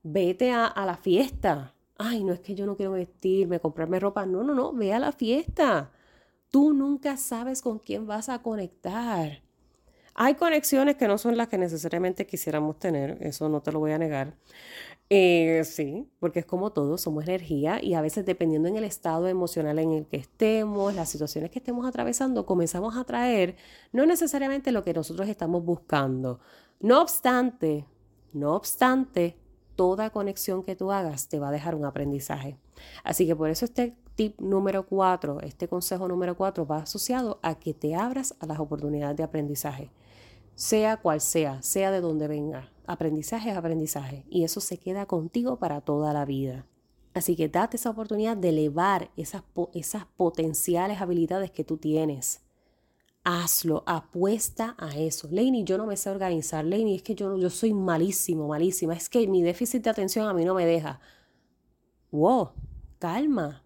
vete 0.04 0.52
a, 0.52 0.66
a 0.66 0.86
la 0.86 0.98
fiesta. 0.98 1.74
Ay, 1.98 2.24
no 2.24 2.34
es 2.34 2.40
que 2.42 2.56
yo 2.56 2.66
no 2.66 2.76
quiero 2.76 2.94
vestirme, 2.94 3.60
comprarme 3.60 4.00
ropa. 4.00 4.26
No, 4.26 4.44
no, 4.44 4.54
no, 4.54 4.74
ve 4.74 4.94
a 4.94 5.00
la 5.00 5.12
fiesta. 5.12 5.92
Tú 6.52 6.74
nunca 6.74 7.18
sabes 7.18 7.62
con 7.62 7.80
quién 7.80 8.08
vas 8.08 8.30
a 8.30 8.42
conectar. 8.42 9.42
Hay 10.20 10.34
conexiones 10.34 10.96
que 10.96 11.08
no 11.08 11.20
son 11.20 11.38
las 11.38 11.48
que 11.48 11.60
necesariamente 11.60 12.26
quisiéramos 12.26 12.80
tener, 12.80 13.20
eso 13.22 13.50
no 13.50 13.62
te 13.62 13.72
lo 13.72 13.78
voy 13.78 13.92
a 13.92 14.00
negar. 14.00 14.34
Eh, 15.10 15.63
sí, 15.63 16.10
porque 16.20 16.39
es 16.39 16.46
como 16.46 16.72
todo, 16.74 16.98
somos 16.98 17.24
energía 17.24 17.82
y 17.82 17.93
a 17.93 18.02
veces 18.02 18.26
dependiendo 18.26 18.67
en 18.67 18.76
el 18.76 18.84
estado 18.84 19.30
emocional 19.30 19.80
en 19.80 19.93
el 19.93 20.06
que 20.06 20.17
estemos, 20.17 20.93
las 20.93 21.10
situaciones 21.10 21.50
que 21.50 21.60
estemos 21.60 21.86
atravesando, 21.88 22.46
comenzamos 22.46 22.98
a 22.98 23.06
traer 23.06 23.56
no 23.93 24.06
necesariamente 24.06 24.74
lo 24.74 24.84
que 24.84 24.93
nosotros 24.93 25.30
estamos 25.30 25.63
buscando. 25.63 26.41
No 26.82 27.02
obstante, 27.02 27.86
no 28.34 28.54
obstante, 28.54 29.38
toda 29.78 30.10
conexión 30.10 30.62
que 30.62 30.76
tú 30.76 30.91
hagas 30.91 31.30
te 31.30 31.39
va 31.39 31.50
a 31.50 31.52
dejar 31.52 31.76
un 31.76 31.86
aprendizaje. 31.86 32.58
Así 33.06 33.26
que 33.26 33.36
por 33.36 33.50
eso 33.50 33.63
este 33.63 33.96
tip 34.15 34.38
número 34.41 34.88
cuatro, 34.88 35.39
este 35.39 35.70
consejo 35.70 36.10
número 36.10 36.36
cuatro 36.36 36.67
va 36.67 36.80
asociado 36.80 37.39
a 37.43 37.56
que 37.56 37.74
te 37.74 37.96
abras 37.96 38.36
a 38.41 38.46
las 38.46 38.60
oportunidades 38.60 39.15
de 39.15 39.24
aprendizaje 39.24 39.89
sea 40.58 40.98
cual 40.98 41.22
sea, 41.22 41.62
sea 41.62 41.91
de 41.91 42.02
donde 42.02 42.28
venga. 42.28 42.72
Aprendizaje 42.88 43.52
es 43.52 43.58
aprendizaje 43.58 44.26
y 44.28 44.43
eso 44.43 44.60
se 44.60 44.80
queda 44.80 45.06
contigo 45.06 45.60
para 45.60 45.82
toda 45.82 46.13
la 46.13 46.26
vida. 46.26 46.65
Así 47.13 47.36
que 47.36 47.48
date 47.48 47.78
esa 47.78 47.91
oportunidad 47.91 48.36
de 48.36 48.50
elevar 48.50 49.12
esas, 49.15 49.43
esas 49.76 50.06
potenciales 50.17 51.00
habilidades 51.00 51.52
que 51.52 51.63
tú 51.63 51.78
tienes. 51.78 52.41
Hazlo, 53.24 53.84
apuesta 53.86 54.76
a 54.80 54.98
eso. 54.98 55.28
Lainey, 55.30 55.63
yo 55.63 55.78
no 55.78 55.86
me 55.86 55.96
sé 55.96 56.10
organizar. 56.10 56.65
Lainey, 56.65 56.96
es 56.96 57.04
que 57.04 57.13
yo, 57.13 57.38
yo 57.38 57.52
soy 57.52 57.76
malísimo, 57.76 58.48
malísima. 58.48 58.96
Es 58.96 59.10
que 59.10 59.28
mi 59.28 59.43
déficit 59.43 59.84
de 59.84 59.91
atención 59.91 60.28
a 60.28 60.34
mí 60.34 60.43
no 60.43 60.56
me 60.56 60.65
deja. 60.65 61.00
Wow, 62.10 62.54
calma. 62.98 63.63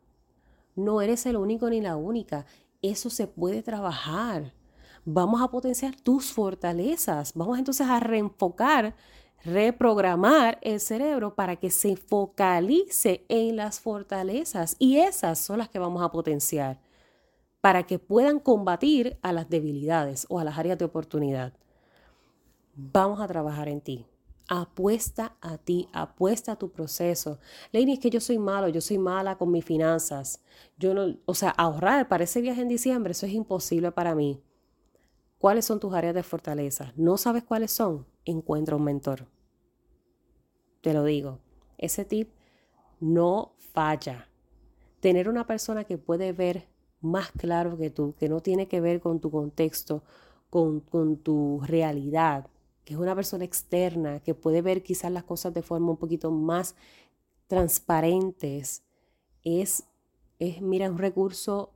No 0.75 1.01
eres 1.01 1.25
el 1.25 1.37
único 1.37 1.69
ni 1.69 1.79
la 1.79 1.95
única. 1.95 2.45
Eso 2.81 3.09
se 3.09 3.27
puede 3.27 3.63
trabajar 3.63 4.53
vamos 5.05 5.41
a 5.41 5.49
potenciar 5.49 5.95
tus 5.95 6.31
fortalezas, 6.31 7.33
vamos 7.33 7.57
entonces 7.57 7.87
a 7.87 7.99
reenfocar, 7.99 8.95
reprogramar 9.43 10.59
el 10.61 10.79
cerebro 10.79 11.35
para 11.35 11.55
que 11.55 11.71
se 11.71 11.95
focalice 11.95 13.25
en 13.29 13.55
las 13.55 13.79
fortalezas 13.79 14.75
y 14.79 14.97
esas 14.97 15.39
son 15.39 15.57
las 15.57 15.69
que 15.69 15.79
vamos 15.79 16.03
a 16.03 16.11
potenciar 16.11 16.79
para 17.61 17.83
que 17.83 17.99
puedan 17.99 18.39
combatir 18.39 19.17
a 19.21 19.31
las 19.31 19.49
debilidades 19.49 20.25
o 20.29 20.39
a 20.39 20.43
las 20.43 20.57
áreas 20.57 20.77
de 20.79 20.85
oportunidad. 20.85 21.53
Vamos 22.75 23.21
a 23.21 23.27
trabajar 23.27 23.69
en 23.69 23.81
ti. 23.81 24.05
Apuesta 24.47 25.37
a 25.39 25.57
ti, 25.57 25.87
apuesta 25.93 26.53
a 26.53 26.55
tu 26.57 26.71
proceso. 26.71 27.39
Lenny, 27.71 27.93
es 27.93 27.99
que 27.99 28.09
yo 28.09 28.19
soy 28.19 28.37
malo, 28.37 28.67
yo 28.67 28.81
soy 28.81 28.97
mala 28.97 29.37
con 29.37 29.51
mis 29.51 29.63
finanzas. 29.63 30.41
Yo 30.77 30.93
no, 30.93 31.15
o 31.25 31.33
sea, 31.35 31.51
ahorrar 31.51 32.07
para 32.09 32.23
ese 32.23 32.41
viaje 32.41 32.61
en 32.61 32.67
diciembre, 32.67 33.11
eso 33.11 33.27
es 33.27 33.33
imposible 33.33 33.91
para 33.91 34.15
mí. 34.15 34.41
¿Cuáles 35.41 35.65
son 35.65 35.79
tus 35.79 35.91
áreas 35.95 36.13
de 36.13 36.21
fortaleza? 36.21 36.93
¿No 36.95 37.17
sabes 37.17 37.43
cuáles 37.43 37.71
son? 37.71 38.05
Encuentra 38.25 38.75
un 38.75 38.83
mentor. 38.83 39.25
Te 40.81 40.93
lo 40.93 41.03
digo, 41.03 41.39
ese 41.79 42.05
tip 42.05 42.29
no 42.99 43.55
falla. 43.57 44.29
Tener 44.99 45.27
una 45.27 45.47
persona 45.47 45.83
que 45.83 45.97
puede 45.97 46.31
ver 46.31 46.67
más 46.99 47.31
claro 47.31 47.75
que 47.75 47.89
tú, 47.89 48.13
que 48.19 48.29
no 48.29 48.41
tiene 48.41 48.67
que 48.67 48.81
ver 48.81 49.01
con 49.01 49.19
tu 49.19 49.31
contexto, 49.31 50.03
con, 50.51 50.79
con 50.79 51.17
tu 51.17 51.59
realidad, 51.63 52.45
que 52.85 52.93
es 52.93 52.99
una 52.99 53.15
persona 53.15 53.43
externa, 53.43 54.19
que 54.19 54.35
puede 54.35 54.61
ver 54.61 54.83
quizás 54.83 55.11
las 55.11 55.23
cosas 55.23 55.55
de 55.55 55.63
forma 55.63 55.89
un 55.89 55.97
poquito 55.97 56.29
más 56.29 56.75
transparentes, 57.47 58.83
es, 59.43 59.85
es 60.37 60.61
mira, 60.61 60.87
un 60.87 60.99
recurso 60.99 61.73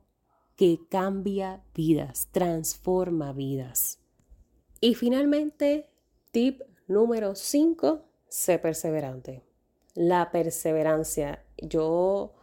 que 0.56 0.80
cambia 0.88 1.62
vidas, 1.74 2.28
transforma 2.32 3.32
vidas. 3.32 3.98
Y 4.80 4.94
finalmente, 4.94 5.90
tip 6.32 6.62
número 6.88 7.34
5, 7.34 8.02
sé 8.28 8.58
perseverante. 8.58 9.42
La 9.94 10.30
perseverancia. 10.30 11.44
Yo, 11.58 12.34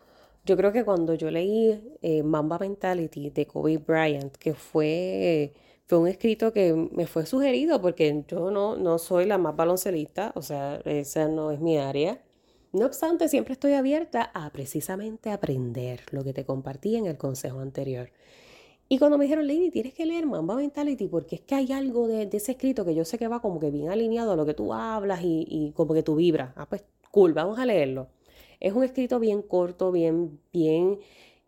yo 0.46 0.58
creo 0.58 0.72
que 0.72 0.86
cuando 0.86 1.16
yo 1.16 1.30
leí 1.32 1.98
eh, 2.02 2.24
Mamba 2.24 2.60
Mentality 2.60 3.30
de 3.32 3.48
Kobe 3.48 3.78
Bryant, 3.78 4.36
que 4.38 4.54
fue, 4.54 5.54
fue 5.86 5.98
un 5.98 6.08
escrito 6.08 6.54
que 6.54 6.74
me 6.74 7.08
fue 7.08 7.26
sugerido 7.26 7.82
porque 7.82 8.24
yo 8.28 8.52
no, 8.52 8.76
no 8.76 9.00
soy 9.00 9.26
la 9.26 9.38
más 9.38 9.56
baloncelista, 9.56 10.32
o 10.36 10.42
sea, 10.42 10.82
esa 10.86 11.28
no 11.28 11.52
es 11.52 11.60
mi 11.60 11.78
área. 11.78 12.22
No 12.74 12.88
obstante, 12.88 13.30
siempre 13.30 13.54
estoy 13.54 13.74
abierta 13.74 14.32
a 14.34 14.50
precisamente 14.50 15.30
aprender 15.30 16.02
lo 16.10 16.24
que 16.24 16.34
te 16.34 16.44
compartí 16.44 16.96
en 16.96 17.06
el 17.06 17.20
consejo 17.20 17.60
anterior. 17.60 18.10
Y 18.90 18.98
cuando 18.98 19.20
me 19.20 19.26
dijeron, 19.26 19.46
Lady, 19.46 19.70
tienes 19.70 19.94
que 19.94 20.08
leer 20.08 20.26
Mamba 20.26 20.56
Mentality 20.56 21.08
porque 21.08 21.36
es 21.36 21.42
que 21.42 21.54
hay 21.54 21.72
algo 21.72 22.08
de, 22.08 22.28
ese 22.34 22.54
escrito 22.54 22.84
que 22.84 22.96
yo 22.96 23.06
sé 23.06 23.20
que 23.20 23.28
va 23.28 23.42
como 23.44 23.60
que 23.60 23.70
bien 23.70 23.92
alineado 23.92 24.32
a 24.32 24.36
lo 24.36 24.48
que 24.48 24.56
tú 24.56 24.74
hablas 24.74 25.20
y, 25.24 25.72
como 25.76 25.94
que 25.94 26.02
tú 26.02 26.16
vibras. 26.16 26.52
Ah, 26.56 26.68
pues 26.68 26.84
cool, 27.12 27.34
vamos 27.34 27.60
a 27.60 27.66
leerlo. 27.68 28.08
Es 28.60 28.74
un 28.74 28.84
escrito 28.84 29.20
bien 29.20 29.44
corto, 29.44 29.92
bien, 29.92 30.40
bien 30.52 30.98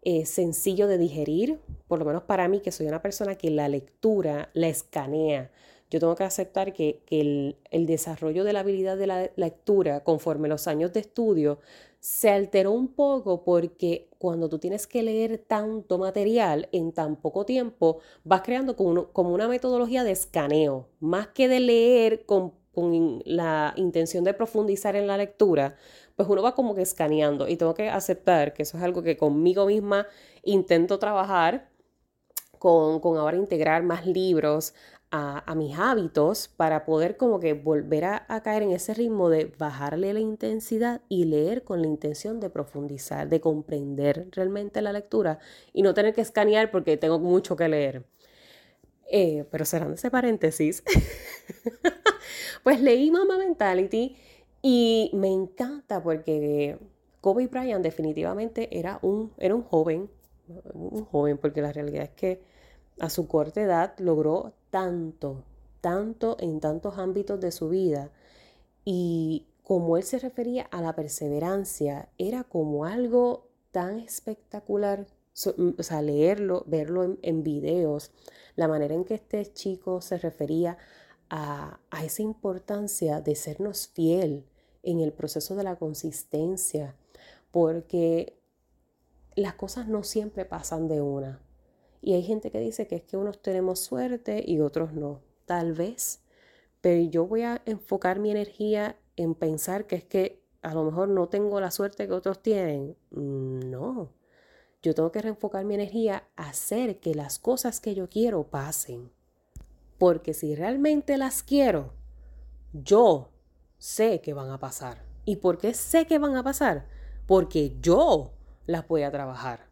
eh, 0.03 0.27
sencillo 0.27 0.88
de 0.88 0.99
digerir, 0.99 1.59
por 1.88 1.97
lo 1.97 2.05
menos 2.05 2.21
para 2.23 2.47
mí, 2.47 2.59
que 2.59 2.71
soy 2.71 2.85
una 2.85 3.01
persona 3.01 3.33
que 3.33 3.49
la 3.49 3.67
lectura 3.67 4.49
la 4.53 4.67
escanea 4.67 5.49
yo 5.95 5.99
tengo 6.01 6.15
que 6.15 6.25
aceptar 6.25 6.73
que, 6.73 7.01
el, 7.10 7.55
desarrollo 7.71 8.43
de 8.43 8.51
la 8.51 8.60
habilidad 8.60 8.97
de 8.97 9.08
la 9.08 9.31
lectura 9.38 10.03
conforme 10.03 10.49
los 10.49 10.67
años 10.67 10.91
de 10.91 10.99
estudio 10.99 11.60
se 12.01 12.29
alteró 12.29 12.71
un 12.73 12.89
poco 12.89 13.45
porque 13.45 14.10
cuando 14.17 14.49
tú 14.49 14.60
tienes 14.60 14.88
que 14.88 15.03
leer 15.03 15.38
tanto 15.38 15.97
material 15.97 16.67
en 16.73 16.91
tan 16.91 17.15
poco 17.15 17.45
tiempo, 17.45 17.99
vas 18.25 18.41
creando 18.41 18.75
como, 18.75 19.34
una 19.34 19.47
metodología 19.47 20.03
de 20.03 20.12
escaneo, 20.12 20.89
más 20.99 21.27
que 21.27 21.47
de 21.47 21.62
leer 21.62 22.25
con, 22.25 22.53
la 23.23 23.73
intención 23.77 24.25
de 24.25 24.34
profundizar 24.34 24.97
en 24.97 25.08
la 25.08 25.15
lectura, 25.15 25.77
pues 26.17 26.27
uno 26.27 26.43
va 26.43 26.55
como 26.55 26.75
que 26.75 26.81
escaneando. 26.81 27.47
Y 27.47 27.55
tengo 27.55 27.73
que 27.73 27.88
aceptar 27.88 28.53
que 28.53 28.63
eso 28.63 28.77
es 28.77 28.84
algo 28.84 29.01
que 29.01 29.15
conmigo 29.15 29.65
misma 29.65 30.08
intento 30.43 30.99
trabajar 30.99 31.69
con, 32.65 33.17
ahora 33.17 33.38
integrar 33.38 33.84
más 33.84 34.05
libros 34.08 34.73
a, 35.11 35.55
mis 35.55 35.77
hábitos 35.77 36.49
para 36.49 36.85
poder 36.85 37.15
como 37.15 37.39
que 37.39 37.53
volver 37.53 38.05
a, 38.05 38.41
caer 38.43 38.63
en 38.63 38.71
ese 38.71 38.93
ritmo 38.93 39.29
de 39.29 39.45
bajarle 39.57 40.13
la 40.13 40.19
intensidad 40.19 41.01
y 41.07 41.25
leer 41.25 41.63
con 41.63 41.81
la 41.81 41.87
intención 41.87 42.39
de 42.39 42.49
profundizar, 42.49 43.29
de 43.29 43.39
comprender 43.39 44.27
realmente 44.31 44.81
la 44.81 44.91
lectura 44.91 45.39
y 45.73 45.81
no 45.81 45.93
tener 45.93 46.13
que 46.13 46.21
escanear 46.21 46.71
porque 46.71 46.97
tengo 46.97 47.19
mucho 47.19 47.55
que 47.55 47.69
leer. 47.69 48.05
Eh, 49.09 49.45
pero 49.51 49.65
cerrando 49.65 49.95
ese 49.95 50.09
paréntesis, 50.11 50.83
pues 52.63 52.81
leí 52.81 53.11
Mama 53.11 53.37
Mentality 53.37 54.17
y 54.61 55.11
me 55.13 55.31
encanta 55.31 56.01
porque 56.01 56.79
Kobe 57.21 57.47
Bryant 57.47 57.83
definitivamente 57.83 58.77
era 58.77 58.99
un, 59.03 59.31
era 59.37 59.55
un 59.55 59.63
joven, 59.63 60.09
un 60.73 61.05
joven, 61.05 61.37
porque 61.37 61.61
la 61.61 61.71
realidad 61.71 62.03
es 62.03 62.09
que 62.11 62.41
a 62.99 63.09
su 63.09 63.27
corta 63.27 63.61
edad 63.61 63.93
logró 63.99 64.53
tanto, 64.75 65.45
tanto 65.79 66.35
en 66.38 66.59
tantos 66.59 66.97
ámbitos 66.97 67.39
de 67.39 67.53
su 67.53 67.69
vida. 67.69 68.11
Y 68.83 69.47
como 69.63 69.95
él 69.95 70.03
se 70.03 70.19
refería 70.19 70.63
a 70.63 70.81
la 70.81 70.93
perseverancia, 70.97 72.09
era 72.17 72.43
como 72.43 72.83
algo 72.83 73.47
tan 73.71 73.99
espectacular, 73.99 75.07
mm, 75.55 75.69
o 75.79 75.81
sea, 75.83 76.01
leerlo, 76.01 76.65
verlo 76.67 77.17
en, 77.21 77.43
videos, 77.43 78.11
la 78.57 78.67
manera 78.67 78.95
en 78.95 79.05
que 79.05 79.13
este 79.13 79.45
chico 79.53 80.01
se 80.01 80.17
refería 80.17 80.77
a, 81.29 81.79
a, 81.89 82.03
esa 82.03 82.21
importancia 82.21 83.21
de 83.21 83.35
sernos 83.35 83.88
fiel 83.88 84.45
en 84.83 84.99
el 84.99 85.13
proceso 85.13 85.55
de 85.55 85.63
la 85.63 85.77
consistencia, 85.77 86.97
porque 87.51 88.38
las 89.35 89.53
cosas 89.53 89.88
no 89.88 90.03
siempre 90.03 90.43
pasan 90.43 90.89
de 90.89 90.99
una. 90.99 91.44
Y 92.05 92.13
hay 92.13 92.21
gente 92.21 92.51
que 92.51 92.59
dice 92.59 92.85
que 92.85 92.97
es 92.97 93.01
que 93.01 93.17
unos 93.17 93.41
tenemos 93.41 93.79
suerte 93.79 94.43
y 94.45 94.59
otros 94.59 94.93
no. 94.93 95.23
Tal 95.45 95.73
vez. 95.73 96.21
Pero 96.79 97.01
yo 97.09 97.25
voy 97.25 97.41
a 97.41 97.63
enfocar 97.65 98.19
mi 98.19 98.29
energía 98.29 98.95
en 99.15 99.33
pensar 99.33 99.87
que 99.87 99.95
es 99.95 100.03
que 100.03 100.39
a 100.61 100.75
lo 100.75 100.83
mejor 100.83 101.09
no 101.09 101.29
tengo 101.29 101.59
la 101.59 101.71
suerte 101.71 102.05
que 102.05 102.13
otros 102.13 102.43
tienen. 102.43 102.95
Mm, 103.09 103.71
no. 103.71 104.11
Yo 104.83 104.93
tengo 104.93 105.11
que 105.11 105.23
reenfocar 105.23 105.65
mi 105.65 105.73
energía 105.73 106.27
a 106.35 106.49
hacer 106.49 106.99
que 106.99 107.15
las 107.15 107.39
cosas 107.39 107.79
que 107.79 107.95
yo 107.95 108.07
quiero 108.07 108.43
pasen. 108.43 109.11
Porque 109.97 110.35
si 110.35 110.53
realmente 110.53 111.17
las 111.17 111.41
quiero, 111.41 111.95
yo 112.71 113.31
sé 113.79 114.21
que 114.21 114.35
van 114.35 114.51
a 114.51 114.59
pasar. 114.59 115.03
¿Y 115.25 115.37
por 115.37 115.57
qué 115.57 115.73
sé 115.73 116.05
que 116.05 116.19
van 116.19 116.35
a 116.35 116.43
pasar? 116.43 116.87
Porque 117.25 117.75
yo 117.81 118.33
las 118.67 118.87
voy 118.87 119.01
a 119.01 119.11
trabajar. 119.11 119.71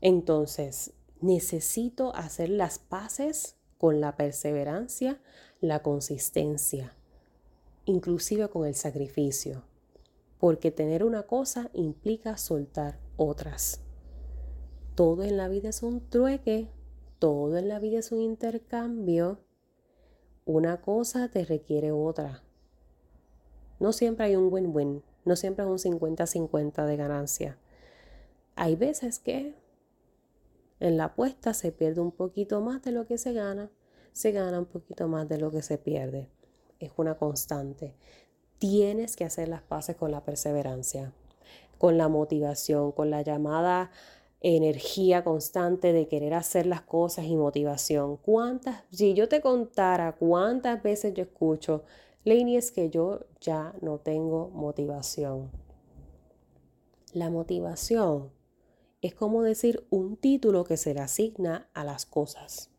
Entonces, 0.00 0.97
necesito 1.20 2.14
hacer 2.14 2.48
las 2.48 2.78
paces 2.78 3.56
con 3.78 4.00
la 4.00 4.16
perseverancia, 4.16 5.20
la 5.60 5.82
consistencia, 5.82 6.94
inclusive 7.84 8.48
con 8.48 8.66
el 8.66 8.74
sacrificio, 8.74 9.64
porque 10.38 10.70
tener 10.70 11.04
una 11.04 11.24
cosa 11.24 11.70
implica 11.72 12.36
soltar 12.36 12.98
otras. 13.16 13.80
Todo 14.94 15.22
en 15.22 15.36
la 15.36 15.48
vida 15.48 15.68
es 15.68 15.82
un 15.82 16.08
trueque, 16.08 16.68
todo 17.18 17.56
en 17.56 17.68
la 17.68 17.78
vida 17.78 17.98
es 18.00 18.12
un 18.12 18.20
intercambio. 18.20 19.40
Una 20.44 20.80
cosa 20.80 21.28
te 21.28 21.44
requiere 21.44 21.92
otra. 21.92 22.42
No 23.80 23.92
siempre 23.92 24.26
hay 24.26 24.36
un 24.36 24.52
win-win, 24.52 25.02
no 25.24 25.36
siempre 25.36 25.64
es 25.64 25.84
un 25.84 26.00
50-50 26.00 26.86
de 26.86 26.96
ganancia. 26.96 27.58
Hay 28.56 28.74
veces 28.74 29.20
que 29.20 29.54
en 30.80 30.96
la 30.96 31.04
apuesta 31.04 31.54
se 31.54 31.72
pierde 31.72 32.00
un 32.00 32.12
poquito 32.12 32.60
más 32.60 32.82
de 32.82 32.92
lo 32.92 33.06
que 33.06 33.18
se 33.18 33.32
gana, 33.32 33.70
se 34.12 34.32
gana 34.32 34.58
un 34.58 34.66
poquito 34.66 35.08
más 35.08 35.28
de 35.28 35.38
lo 35.38 35.50
que 35.50 35.62
se 35.62 35.78
pierde. 35.78 36.28
Es 36.78 36.92
una 36.96 37.16
constante. 37.16 37.94
Tienes 38.58 39.16
que 39.16 39.24
hacer 39.24 39.48
las 39.48 39.62
paces 39.62 39.96
con 39.96 40.10
la 40.10 40.24
perseverancia, 40.24 41.12
con 41.78 41.98
la 41.98 42.08
motivación, 42.08 42.92
con 42.92 43.10
la 43.10 43.22
llamada 43.22 43.90
energía 44.40 45.24
constante 45.24 45.92
de 45.92 46.06
querer 46.06 46.34
hacer 46.34 46.66
las 46.66 46.82
cosas 46.82 47.26
y 47.26 47.36
motivación. 47.36 48.16
¿Cuántas, 48.16 48.84
si 48.92 49.14
yo 49.14 49.28
te 49.28 49.40
contara 49.40 50.12
cuántas 50.12 50.82
veces 50.82 51.14
yo 51.14 51.24
escucho, 51.24 51.84
Lainey, 52.24 52.56
es 52.56 52.70
que 52.70 52.90
yo 52.90 53.20
ya 53.40 53.74
no 53.80 53.98
tengo 53.98 54.50
motivación. 54.50 55.50
La 57.14 57.30
motivación 57.30 58.30
es 59.00 59.14
como 59.14 59.42
decir 59.42 59.86
un 59.90 60.16
título 60.16 60.64
que 60.64 60.76
se 60.76 60.94
le 60.94 61.00
asigna 61.00 61.70
a 61.74 61.84
las 61.84 62.06
cosas. 62.06 62.70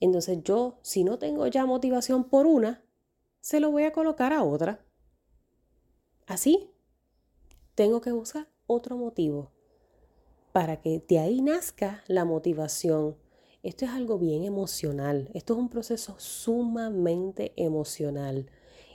Entonces 0.00 0.38
yo, 0.42 0.78
si 0.82 1.04
no 1.04 1.18
tengo 1.18 1.46
ya 1.46 1.66
motivación 1.66 2.24
por 2.24 2.46
una, 2.46 2.84
se 3.40 3.60
lo 3.60 3.70
voy 3.70 3.84
a 3.84 3.92
colocar 3.92 4.32
a 4.32 4.42
otra. 4.42 4.84
Así, 6.26 6.70
tengo 7.74 8.00
que 8.00 8.12
buscar 8.12 8.48
otro 8.66 8.96
motivo 8.96 9.52
para 10.52 10.80
que 10.80 11.04
de 11.08 11.18
ahí 11.18 11.42
nazca 11.42 12.04
la 12.06 12.24
motivación. 12.24 13.16
Esto 13.64 13.86
es 13.86 13.90
algo 13.90 14.18
bien 14.18 14.44
emocional, 14.44 15.28
esto 15.34 15.54
es 15.54 15.58
un 15.58 15.68
proceso 15.68 16.14
sumamente 16.18 17.52
emocional. 17.56 18.48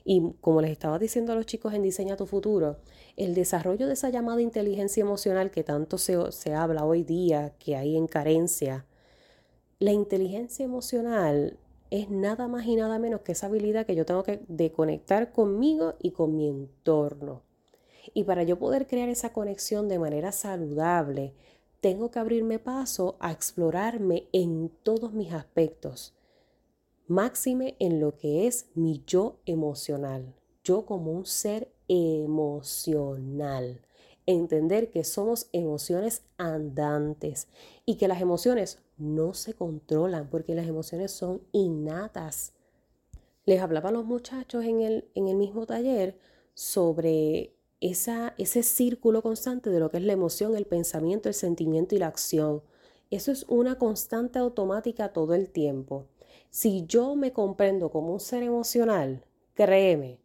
Y 0.03 0.33
como 0.41 0.61
les 0.61 0.71
estaba 0.71 0.99
diciendo 0.99 1.31
a 1.31 1.35
los 1.35 1.45
chicos 1.45 1.73
en 1.73 1.83
Diseña 1.83 2.15
tu 2.15 2.25
futuro, 2.25 2.77
el 3.17 3.35
desarrollo 3.35 3.87
de 3.87 3.93
esa 3.93 4.09
llamada 4.09 4.41
inteligencia 4.41 5.01
emocional 5.01 5.51
que 5.51 5.63
tanto 5.63 5.97
se, 5.97 6.31
se 6.31 6.53
habla 6.53 6.85
hoy 6.85 7.03
día, 7.03 7.53
que 7.59 7.75
hay 7.75 7.95
en 7.95 8.07
carencia, 8.07 8.85
la 9.79 9.91
inteligencia 9.91 10.65
emocional 10.65 11.57
es 11.89 12.09
nada 12.09 12.47
más 12.47 12.65
y 12.65 12.75
nada 12.75 12.99
menos 12.99 13.21
que 13.21 13.31
esa 13.31 13.47
habilidad 13.47 13.85
que 13.85 13.95
yo 13.95 14.05
tengo 14.05 14.23
que 14.23 14.41
de 14.47 14.71
conectar 14.71 15.31
conmigo 15.31 15.95
y 15.99 16.11
con 16.11 16.35
mi 16.35 16.47
entorno. 16.47 17.43
Y 18.13 18.23
para 18.23 18.43
yo 18.43 18.59
poder 18.59 18.87
crear 18.87 19.09
esa 19.09 19.33
conexión 19.33 19.87
de 19.87 19.99
manera 19.99 20.31
saludable, 20.31 21.33
tengo 21.79 22.11
que 22.11 22.19
abrirme 22.19 22.59
paso 22.59 23.15
a 23.19 23.31
explorarme 23.31 24.27
en 24.33 24.69
todos 24.83 25.13
mis 25.13 25.33
aspectos 25.33 26.13
máxime 27.09 27.75
en 27.79 27.99
lo 27.99 28.15
que 28.15 28.47
es 28.47 28.67
mi 28.75 29.03
yo 29.05 29.39
emocional, 29.45 30.35
yo 30.63 30.85
como 30.85 31.11
un 31.11 31.25
ser 31.25 31.73
emocional. 31.87 33.81
Entender 34.25 34.91
que 34.91 35.03
somos 35.03 35.49
emociones 35.51 36.21
andantes 36.37 37.47
y 37.85 37.95
que 37.95 38.07
las 38.07 38.21
emociones 38.21 38.77
no 38.97 39.33
se 39.33 39.55
controlan 39.55 40.29
porque 40.29 40.53
las 40.53 40.67
emociones 40.67 41.11
son 41.11 41.41
innatas. 41.51 42.53
Les 43.45 43.59
hablaba 43.59 43.89
a 43.89 43.93
los 43.93 44.05
muchachos 44.05 44.63
en 44.65 44.81
el, 44.81 45.09
en 45.15 45.29
el 45.29 45.35
mismo 45.35 45.65
taller 45.65 46.15
sobre 46.53 47.55
esa, 47.81 48.35
ese 48.37 48.61
círculo 48.61 49.23
constante 49.23 49.71
de 49.71 49.79
lo 49.79 49.89
que 49.89 49.97
es 49.97 50.03
la 50.03 50.13
emoción, 50.13 50.55
el 50.55 50.65
pensamiento, 50.65 51.27
el 51.27 51.33
sentimiento 51.33 51.95
y 51.95 51.99
la 51.99 52.07
acción. 52.07 52.61
Eso 53.09 53.31
es 53.31 53.45
una 53.47 53.79
constante 53.79 54.37
automática 54.37 55.11
todo 55.11 55.33
el 55.33 55.49
tiempo. 55.49 56.05
Si 56.49 56.85
yo 56.87 57.15
me 57.15 57.31
comprendo 57.31 57.91
como 57.91 58.11
un 58.11 58.19
ser 58.19 58.41
emocional, 58.41 59.23
créeme, 59.53 60.19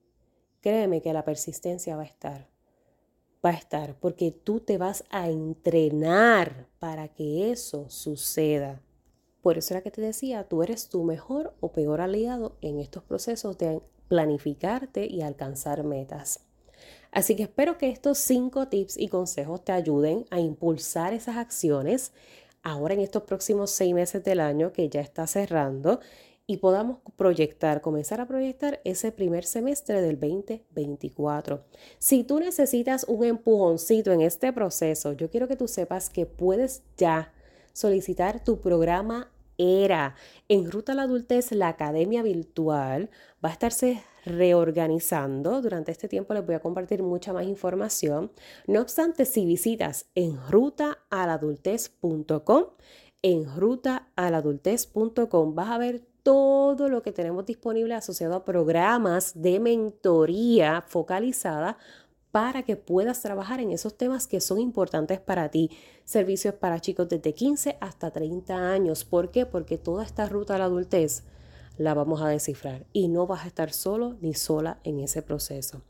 créeme 0.60 1.02
que 1.02 1.12
la 1.12 1.24
persistencia 1.24 1.96
va 1.96 2.02
a 2.02 2.06
estar. 2.06 2.48
Va 3.44 3.50
a 3.50 3.54
estar 3.54 3.98
porque 4.00 4.30
tú 4.30 4.60
te 4.60 4.78
vas 4.78 5.04
a 5.10 5.28
entrenar 5.28 6.66
para 6.78 7.08
que 7.08 7.50
eso 7.50 7.90
suceda. 7.90 8.80
Por 9.42 9.58
eso 9.58 9.74
era 9.74 9.82
que 9.82 9.90
te 9.90 10.00
decía, 10.00 10.48
tú 10.48 10.62
eres 10.62 10.88
tu 10.88 11.04
mejor 11.04 11.54
o 11.60 11.72
peor 11.72 12.00
aliado 12.00 12.56
en 12.62 12.78
estos 12.78 13.02
procesos 13.02 13.58
de 13.58 13.82
planificarte 14.08 15.06
y 15.06 15.20
alcanzar 15.20 15.84
metas. 15.84 16.40
Así 17.12 17.36
que 17.36 17.42
espero 17.44 17.76
que 17.76 17.90
estos 17.90 18.16
cinco 18.16 18.68
tips 18.68 18.96
y 18.96 19.08
consejos 19.08 19.62
te 19.62 19.72
ayuden 19.72 20.24
a 20.30 20.40
impulsar 20.40 21.12
esas 21.12 21.36
acciones 21.36 22.12
ahora 22.64 22.94
en 22.94 23.00
estos 23.00 23.22
próximos 23.22 23.70
seis 23.70 23.94
meses 23.94 24.24
del 24.24 24.40
año 24.40 24.72
que 24.72 24.88
ya 24.88 25.00
está 25.00 25.28
cerrando 25.28 26.00
y 26.46 26.58
podamos 26.58 26.98
proyectar, 27.16 27.80
comenzar 27.80 28.20
a 28.20 28.26
proyectar 28.26 28.80
ese 28.84 29.12
primer 29.12 29.44
semestre 29.44 30.02
del 30.02 30.18
2024. 30.18 31.64
Si 31.98 32.24
tú 32.24 32.40
necesitas 32.40 33.04
un 33.04 33.24
empujoncito 33.24 34.12
en 34.12 34.20
este 34.20 34.52
proceso, 34.52 35.12
yo 35.12 35.30
quiero 35.30 35.48
que 35.48 35.56
tú 35.56 35.68
sepas 35.68 36.10
que 36.10 36.26
puedes 36.26 36.82
ya 36.96 37.32
solicitar 37.72 38.42
tu 38.42 38.60
programa 38.60 39.30
ERA. 39.58 40.14
En 40.48 40.70
Ruta 40.70 40.92
a 40.92 40.94
la 40.94 41.02
Adultez, 41.02 41.52
la 41.52 41.68
academia 41.68 42.22
virtual 42.22 43.10
va 43.44 43.50
a 43.50 43.52
estarse 43.52 44.02
reorganizando. 44.24 45.60
Durante 45.62 45.92
este 45.92 46.08
tiempo 46.08 46.34
les 46.34 46.44
voy 46.46 46.54
a 46.54 46.60
compartir 46.60 47.02
mucha 47.02 47.32
más 47.32 47.46
información. 47.46 48.30
No 48.66 48.80
obstante, 48.80 49.24
si 49.24 49.46
visitas 49.46 50.06
en 50.14 50.38
rutaaladultez.com, 50.48 52.64
en 53.22 53.56
rutaaladultez.com 53.56 55.54
vas 55.54 55.70
a 55.70 55.78
ver 55.78 56.02
todo 56.24 56.88
lo 56.88 57.02
que 57.02 57.12
tenemos 57.12 57.44
disponible 57.44 57.94
asociado 57.94 58.34
a 58.34 58.44
programas 58.44 59.40
de 59.40 59.60
mentoría 59.60 60.82
focalizada 60.86 61.76
para 62.34 62.64
que 62.64 62.74
puedas 62.74 63.22
trabajar 63.22 63.60
en 63.60 63.70
esos 63.70 63.96
temas 63.96 64.26
que 64.26 64.40
son 64.40 64.58
importantes 64.58 65.20
para 65.20 65.50
ti. 65.50 65.70
Servicios 66.04 66.54
para 66.54 66.80
chicos 66.80 67.08
desde 67.08 67.32
15 67.32 67.76
hasta 67.80 68.10
30 68.10 68.72
años. 68.72 69.04
¿Por 69.04 69.30
qué? 69.30 69.46
Porque 69.46 69.78
toda 69.78 70.02
esta 70.02 70.28
ruta 70.28 70.56
a 70.56 70.58
la 70.58 70.64
adultez 70.64 71.22
la 71.78 71.94
vamos 71.94 72.22
a 72.22 72.28
descifrar 72.28 72.86
y 72.92 73.06
no 73.06 73.28
vas 73.28 73.44
a 73.44 73.46
estar 73.46 73.72
solo 73.72 74.16
ni 74.20 74.34
sola 74.34 74.80
en 74.82 74.98
ese 74.98 75.22
proceso. 75.22 75.82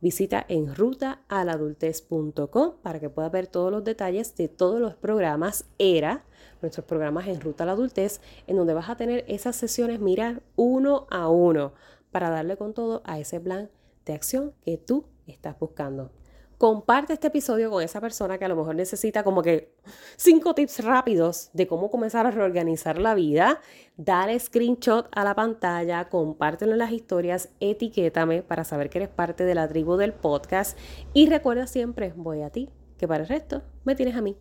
Visita 0.00 0.46
en 0.48 0.72
rutaaladultez.com 0.72 2.74
para 2.80 3.00
que 3.00 3.10
puedas 3.10 3.32
ver 3.32 3.48
todos 3.48 3.72
los 3.72 3.82
detalles 3.82 4.36
de 4.36 4.46
todos 4.46 4.80
los 4.80 4.94
programas 4.94 5.64
ERA, 5.78 6.24
nuestros 6.62 6.86
programas 6.86 7.26
en 7.26 7.40
Ruta 7.40 7.64
a 7.64 7.66
la 7.66 7.72
Adultez, 7.72 8.20
en 8.46 8.54
donde 8.54 8.72
vas 8.72 8.88
a 8.88 8.96
tener 8.96 9.24
esas 9.26 9.56
sesiones 9.56 9.98
mirar 9.98 10.44
uno 10.54 11.08
a 11.10 11.28
uno 11.28 11.72
para 12.12 12.30
darle 12.30 12.56
con 12.56 12.72
todo 12.72 13.02
a 13.04 13.18
ese 13.18 13.40
plan 13.40 13.68
de 14.06 14.12
acción 14.12 14.52
que 14.64 14.76
tú 14.76 15.04
estás 15.32 15.58
buscando. 15.58 16.10
comparte 16.58 17.12
este 17.12 17.28
episodio 17.28 17.70
con 17.70 17.82
esa 17.84 18.00
persona 18.00 18.36
que 18.36 18.44
a 18.44 18.48
lo 18.48 18.56
mejor 18.56 18.74
necesita 18.74 19.22
como 19.22 19.42
que 19.42 19.76
cinco 20.16 20.54
tips 20.54 20.84
rápidos 20.84 21.50
de 21.52 21.68
cómo 21.68 21.88
comenzar 21.88 22.26
a 22.26 22.32
reorganizar 22.32 22.98
la 22.98 23.14
vida. 23.14 23.60
Dale 23.96 24.38
screenshot 24.38 25.08
a 25.12 25.22
la 25.22 25.36
pantalla, 25.36 26.08
compártelo 26.08 26.72
en 26.72 26.78
las 26.78 26.90
historias, 26.90 27.50
etiquétame 27.60 28.42
para 28.42 28.64
saber 28.64 28.90
que 28.90 28.98
eres 28.98 29.08
parte 29.08 29.44
de 29.44 29.54
la 29.54 29.68
tribu 29.68 29.96
del 29.96 30.12
podcast 30.12 30.76
y 31.14 31.28
recuerda 31.28 31.68
siempre, 31.68 32.12
voy 32.16 32.42
a 32.42 32.50
ti, 32.50 32.70
que 32.98 33.06
para 33.06 33.22
el 33.22 33.28
resto 33.28 33.62
me 33.84 33.94
tienes 33.94 34.16
a 34.16 34.20
mí. 34.20 34.36